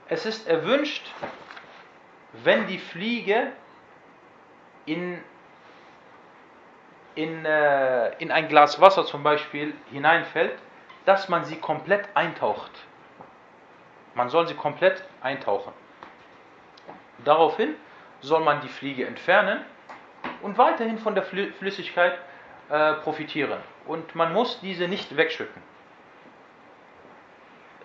es 0.08 0.26
ist 0.26 0.48
erwünscht, 0.48 1.10
wenn 2.32 2.66
die 2.66 2.78
Fliege 2.78 3.52
in, 4.86 5.22
in, 7.14 7.44
äh, 7.44 8.14
in 8.18 8.30
ein 8.30 8.48
Glas 8.48 8.80
Wasser 8.80 9.04
zum 9.04 9.22
Beispiel 9.22 9.74
hineinfällt, 9.90 10.58
dass 11.04 11.28
man 11.28 11.44
sie 11.44 11.56
komplett 11.56 12.08
eintaucht. 12.14 12.70
Man 14.14 14.28
soll 14.28 14.46
sie 14.46 14.54
komplett 14.54 15.04
eintauchen. 15.20 15.72
Daraufhin 17.24 17.74
soll 18.22 18.40
man 18.40 18.60
die 18.60 18.68
Fliege 18.68 19.06
entfernen 19.06 19.64
und 20.42 20.56
weiterhin 20.58 20.98
von 20.98 21.14
der 21.14 21.24
Flüssigkeit 21.24 22.18
äh, 22.70 22.94
profitieren. 22.94 23.58
Und 23.86 24.14
man 24.14 24.32
muss 24.32 24.60
diese 24.60 24.88
nicht 24.88 25.16
wegschütten. 25.16 25.60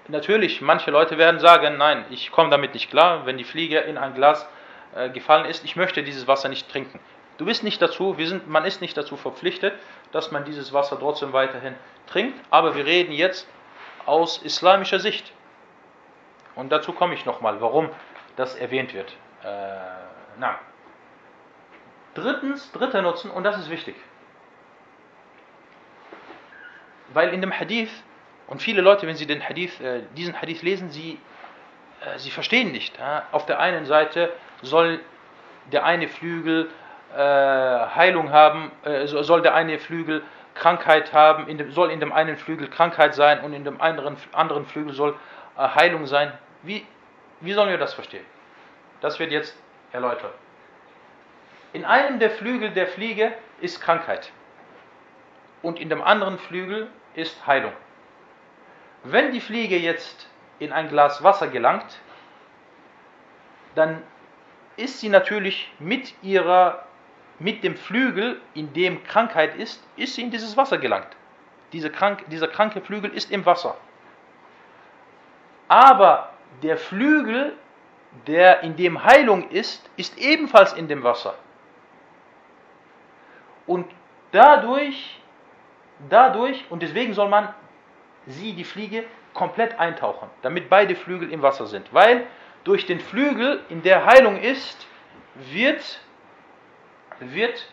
Natürlich, 0.09 0.61
manche 0.61 0.89
Leute 0.91 1.17
werden 1.17 1.39
sagen, 1.39 1.77
nein, 1.77 2.05
ich 2.09 2.31
komme 2.31 2.49
damit 2.49 2.73
nicht 2.73 2.89
klar, 2.89 3.25
wenn 3.25 3.37
die 3.37 3.43
Fliege 3.43 3.79
in 3.79 3.97
ein 3.97 4.13
Glas 4.13 4.47
äh, 4.95 5.09
gefallen 5.09 5.45
ist, 5.45 5.65
ich 5.65 5.75
möchte 5.75 6.01
dieses 6.03 6.27
Wasser 6.27 6.47
nicht 6.47 6.71
trinken. 6.71 6.99
Du 7.37 7.45
bist 7.45 7.63
nicht 7.63 7.81
dazu, 7.81 8.17
wir 8.17 8.27
sind, 8.27 8.47
man 8.47 8.63
ist 8.63 8.79
nicht 8.79 8.95
dazu 8.95 9.17
verpflichtet, 9.17 9.73
dass 10.11 10.31
man 10.31 10.45
dieses 10.45 10.71
Wasser 10.71 10.97
trotzdem 10.97 11.33
weiterhin 11.33 11.75
trinkt, 12.07 12.39
aber 12.49 12.75
wir 12.75 12.85
reden 12.85 13.11
jetzt 13.11 13.47
aus 14.05 14.41
islamischer 14.41 14.99
Sicht. 14.99 15.33
Und 16.55 16.71
dazu 16.71 16.93
komme 16.93 17.13
ich 17.13 17.25
nochmal, 17.25 17.59
warum 17.59 17.89
das 18.37 18.55
erwähnt 18.55 18.93
wird. 18.93 19.11
Äh, 19.43 20.06
na. 20.39 20.59
Drittens, 22.13 22.71
dritter 22.71 23.01
Nutzen, 23.01 23.29
und 23.29 23.43
das 23.43 23.57
ist 23.59 23.69
wichtig. 23.69 23.95
Weil 27.13 27.33
in 27.33 27.41
dem 27.41 27.57
Hadith, 27.57 27.91
und 28.47 28.61
viele 28.61 28.81
Leute, 28.81 29.07
wenn 29.07 29.15
sie 29.15 29.27
den 29.27 29.47
Hadith, 29.47 29.79
äh, 29.81 30.01
diesen 30.15 30.39
Hadith 30.41 30.61
lesen, 30.63 30.89
sie, 30.89 31.19
äh, 32.01 32.17
sie 32.17 32.31
verstehen 32.31 32.71
nicht. 32.71 32.97
Ja? 32.97 33.23
Auf 33.31 33.45
der 33.45 33.59
einen 33.59 33.85
Seite 33.85 34.31
soll 34.61 34.99
der 35.71 35.85
eine 35.85 36.07
Flügel 36.07 36.69
äh, 37.15 37.17
Heilung 37.17 38.31
haben, 38.31 38.71
äh, 38.83 39.05
soll 39.05 39.41
der 39.41 39.53
eine 39.53 39.79
Flügel 39.79 40.23
Krankheit 40.55 41.13
haben, 41.13 41.47
in 41.47 41.57
dem, 41.57 41.71
soll 41.71 41.91
in 41.91 41.99
dem 41.99 42.11
einen 42.11 42.35
Flügel 42.35 42.67
Krankheit 42.67 43.13
sein 43.13 43.41
und 43.41 43.53
in 43.53 43.63
dem 43.63 43.79
anderen, 43.79 44.17
anderen 44.33 44.65
Flügel 44.65 44.93
soll 44.93 45.15
äh, 45.57 45.67
Heilung 45.75 46.07
sein. 46.07 46.33
Wie, 46.63 46.85
wie 47.41 47.53
sollen 47.53 47.69
wir 47.69 47.77
das 47.77 47.93
verstehen? 47.93 48.25
Das 49.01 49.19
wird 49.19 49.31
jetzt 49.31 49.55
erläutert. 49.97 50.33
In 51.73 51.83
einem 51.85 52.19
der 52.19 52.31
Flügel 52.31 52.71
der 52.71 52.87
Fliege 52.87 53.33
ist 53.61 53.81
Krankheit 53.81 54.31
und 55.61 55.79
in 55.79 55.89
dem 55.89 56.01
anderen 56.01 56.37
Flügel 56.37 56.87
ist 57.13 57.45
Heilung. 57.45 57.73
Wenn 59.03 59.31
die 59.31 59.41
Fliege 59.41 59.77
jetzt 59.77 60.29
in 60.59 60.71
ein 60.71 60.89
Glas 60.89 61.23
Wasser 61.23 61.47
gelangt, 61.47 61.99
dann 63.75 64.01
ist 64.75 64.99
sie 64.99 65.09
natürlich 65.09 65.71
mit 65.79 66.13
ihrer 66.23 66.83
mit 67.39 67.63
dem 67.63 67.75
Flügel, 67.75 68.41
in 68.55 68.73
dem 68.73 69.03
Krankheit 69.03 69.55
ist, 69.55 69.83
ist 69.95 70.15
sie 70.15 70.23
in 70.23 70.31
dieses 70.31 70.57
Wasser 70.57 70.79
gelangt. 70.79 71.15
Diese 71.71 71.91
krank, 71.91 72.23
dieser 72.31 72.47
kranke 72.47 72.81
Flügel 72.81 73.11
ist 73.11 73.31
im 73.31 73.45
Wasser. 73.45 73.77
Aber 75.67 76.33
der 76.63 76.77
Flügel, 76.77 77.53
der 78.25 78.63
in 78.63 78.75
dem 78.75 79.03
Heilung 79.03 79.49
ist, 79.49 79.89
ist 79.97 80.17
ebenfalls 80.17 80.73
in 80.73 80.87
dem 80.87 81.03
Wasser. 81.03 81.35
Und 83.65 83.85
dadurch, 84.31 85.19
dadurch, 86.09 86.65
und 86.69 86.81
deswegen 86.81 87.13
soll 87.13 87.29
man 87.29 87.53
sie, 88.25 88.53
die 88.53 88.63
Fliege, 88.63 89.03
komplett 89.33 89.79
eintauchen, 89.79 90.29
damit 90.41 90.69
beide 90.69 90.95
Flügel 90.95 91.31
im 91.31 91.41
Wasser 91.41 91.67
sind. 91.67 91.93
Weil 91.93 92.25
durch 92.63 92.85
den 92.85 92.99
Flügel, 92.99 93.61
in 93.69 93.83
der 93.83 94.05
Heilung 94.05 94.37
ist, 94.37 94.87
wird, 95.35 95.99
wird 97.19 97.71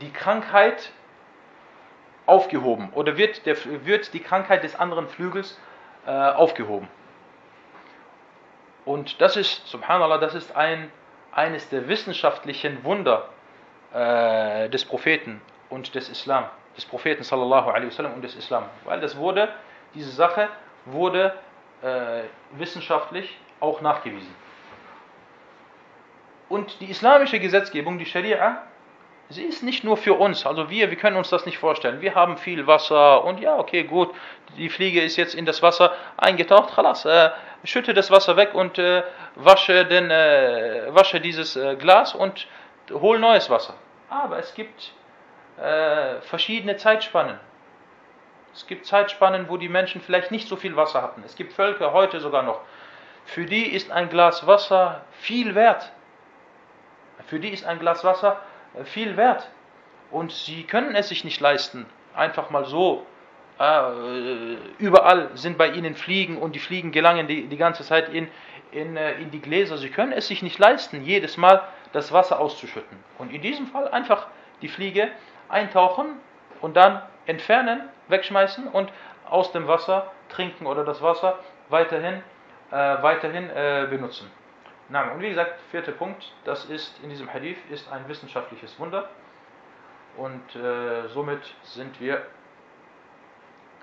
die 0.00 0.10
Krankheit 0.10 0.90
aufgehoben 2.26 2.90
oder 2.94 3.16
wird, 3.16 3.44
der, 3.46 3.56
wird 3.84 4.14
die 4.14 4.20
Krankheit 4.20 4.64
des 4.64 4.74
anderen 4.74 5.08
Flügels 5.08 5.60
äh, 6.06 6.10
aufgehoben. 6.10 6.88
Und 8.84 9.20
das 9.20 9.36
ist, 9.36 9.66
subhanallah, 9.68 10.18
das 10.18 10.34
ist 10.34 10.54
ein, 10.56 10.90
eines 11.32 11.68
der 11.68 11.88
wissenschaftlichen 11.88 12.82
Wunder 12.84 13.28
äh, 13.92 14.68
des 14.68 14.84
Propheten 14.84 15.40
und 15.70 15.94
des 15.94 16.08
Islam, 16.08 16.44
des 16.76 16.84
Propheten 16.84 17.22
sallallahu 17.22 17.70
alaihi 17.70 17.88
wasallam 17.88 18.14
und 18.14 18.22
des 18.22 18.34
Islam. 18.34 18.64
Weil 18.84 19.00
das 19.00 19.16
wurde, 19.16 19.48
diese 19.94 20.10
Sache 20.10 20.48
wurde 20.84 21.34
äh, 21.82 22.22
wissenschaftlich 22.52 23.38
auch 23.60 23.80
nachgewiesen. 23.80 24.34
Und 26.48 26.80
die 26.80 26.90
islamische 26.90 27.38
Gesetzgebung, 27.38 27.98
die 27.98 28.04
Scharia, 28.04 28.62
sie 29.32 29.44
ist 29.44 29.62
nicht 29.62 29.82
nur 29.82 29.96
für 29.96 30.14
uns, 30.14 30.46
also 30.46 30.68
wir, 30.68 30.90
wir 30.90 30.96
können 30.96 31.16
uns 31.16 31.30
das 31.30 31.46
nicht 31.46 31.58
vorstellen. 31.58 32.00
Wir 32.00 32.14
haben 32.14 32.36
viel 32.36 32.66
Wasser 32.66 33.24
und 33.24 33.40
ja, 33.40 33.58
okay, 33.58 33.84
gut, 33.84 34.14
die 34.56 34.68
Fliege 34.68 35.00
ist 35.00 35.16
jetzt 35.16 35.34
in 35.34 35.46
das 35.46 35.62
Wasser 35.62 35.92
eingetaucht, 36.16 36.74
khalas, 36.74 37.04
äh, 37.04 37.30
schütte 37.64 37.94
das 37.94 38.10
Wasser 38.10 38.36
weg 38.36 38.54
und 38.54 38.78
äh, 38.78 39.02
wasche, 39.34 39.86
den, 39.86 40.10
äh, 40.10 40.86
wasche 40.88 41.20
dieses 41.20 41.56
äh, 41.56 41.76
Glas 41.76 42.14
und 42.14 42.46
hol 42.90 43.18
neues 43.18 43.48
Wasser. 43.48 43.74
Aber 44.10 44.38
es 44.38 44.54
gibt 44.54 44.92
äh, 45.58 46.20
verschiedene 46.20 46.76
Zeitspannen. 46.76 47.40
Es 48.54 48.66
gibt 48.66 48.84
Zeitspannen, 48.84 49.48
wo 49.48 49.56
die 49.56 49.70
Menschen 49.70 50.02
vielleicht 50.02 50.30
nicht 50.30 50.46
so 50.46 50.56
viel 50.56 50.76
Wasser 50.76 51.00
hatten. 51.00 51.22
Es 51.24 51.36
gibt 51.36 51.54
Völker 51.54 51.94
heute 51.94 52.20
sogar 52.20 52.42
noch, 52.42 52.60
für 53.24 53.46
die 53.46 53.64
ist 53.64 53.90
ein 53.90 54.10
Glas 54.10 54.46
Wasser 54.46 55.02
viel 55.12 55.54
wert. 55.54 55.90
Für 57.26 57.38
die 57.38 57.48
ist 57.48 57.64
ein 57.64 57.78
Glas 57.78 58.04
Wasser 58.04 58.42
viel 58.84 59.16
wert. 59.16 59.48
Und 60.10 60.32
sie 60.32 60.64
können 60.64 60.94
es 60.94 61.08
sich 61.08 61.24
nicht 61.24 61.40
leisten, 61.40 61.86
einfach 62.14 62.50
mal 62.50 62.64
so. 62.64 63.06
Äh, 63.58 64.56
überall 64.78 65.30
sind 65.34 65.58
bei 65.58 65.68
ihnen 65.68 65.94
Fliegen 65.94 66.38
und 66.38 66.54
die 66.54 66.58
Fliegen 66.58 66.92
gelangen 66.92 67.26
die, 67.26 67.46
die 67.46 67.56
ganze 67.56 67.84
Zeit 67.84 68.08
in, 68.08 68.28
in, 68.72 68.96
äh, 68.96 69.12
in 69.20 69.30
die 69.30 69.40
Gläser. 69.40 69.78
Sie 69.78 69.90
können 69.90 70.12
es 70.12 70.28
sich 70.28 70.42
nicht 70.42 70.58
leisten, 70.58 71.04
jedes 71.04 71.36
Mal 71.36 71.62
das 71.92 72.12
Wasser 72.12 72.40
auszuschütten. 72.40 72.98
Und 73.18 73.32
in 73.32 73.40
diesem 73.42 73.66
Fall 73.66 73.88
einfach 73.88 74.26
die 74.62 74.68
Fliege 74.68 75.08
eintauchen 75.48 76.16
und 76.60 76.76
dann 76.76 77.02
entfernen, 77.26 77.80
wegschmeißen 78.08 78.66
und 78.68 78.90
aus 79.28 79.52
dem 79.52 79.66
Wasser 79.66 80.10
trinken 80.28 80.66
oder 80.66 80.84
das 80.84 81.00
Wasser 81.02 81.38
weiterhin 81.68 82.22
äh, 82.72 83.02
weiterhin 83.02 83.50
äh, 83.50 83.86
benutzen. 83.88 84.30
Na, 84.91 85.11
und 85.11 85.21
wie 85.21 85.29
gesagt, 85.29 85.59
vierter 85.71 85.91
Punkt, 85.91 86.31
das 86.45 86.65
ist 86.65 86.97
in 87.03 87.09
diesem 87.09 87.31
Hadith 87.33 87.57
ist 87.69 87.91
ein 87.91 88.07
wissenschaftliches 88.07 88.79
Wunder 88.79 89.09
und 90.15 90.55
äh, 90.55 91.07
somit 91.09 91.41
sind 91.63 91.99
wir 91.99 92.25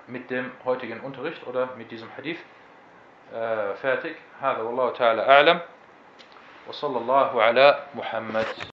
mit 0.07 0.29
dem 0.29 0.51
heutigen 0.63 0.99
Unterricht 1.01 1.45
oder 1.47 1.69
mit 1.77 1.91
diesem 1.91 2.09
Hadith 2.17 2.39
äh, 3.33 3.73
fertig. 3.75 4.15
هذا 4.41 4.61
والله 4.61 4.91
تعالى 4.93 5.21
أعلم 5.29 5.59
وصلى 6.67 6.97
الله 6.97 7.41
على 7.41 7.79
محمد 7.95 8.45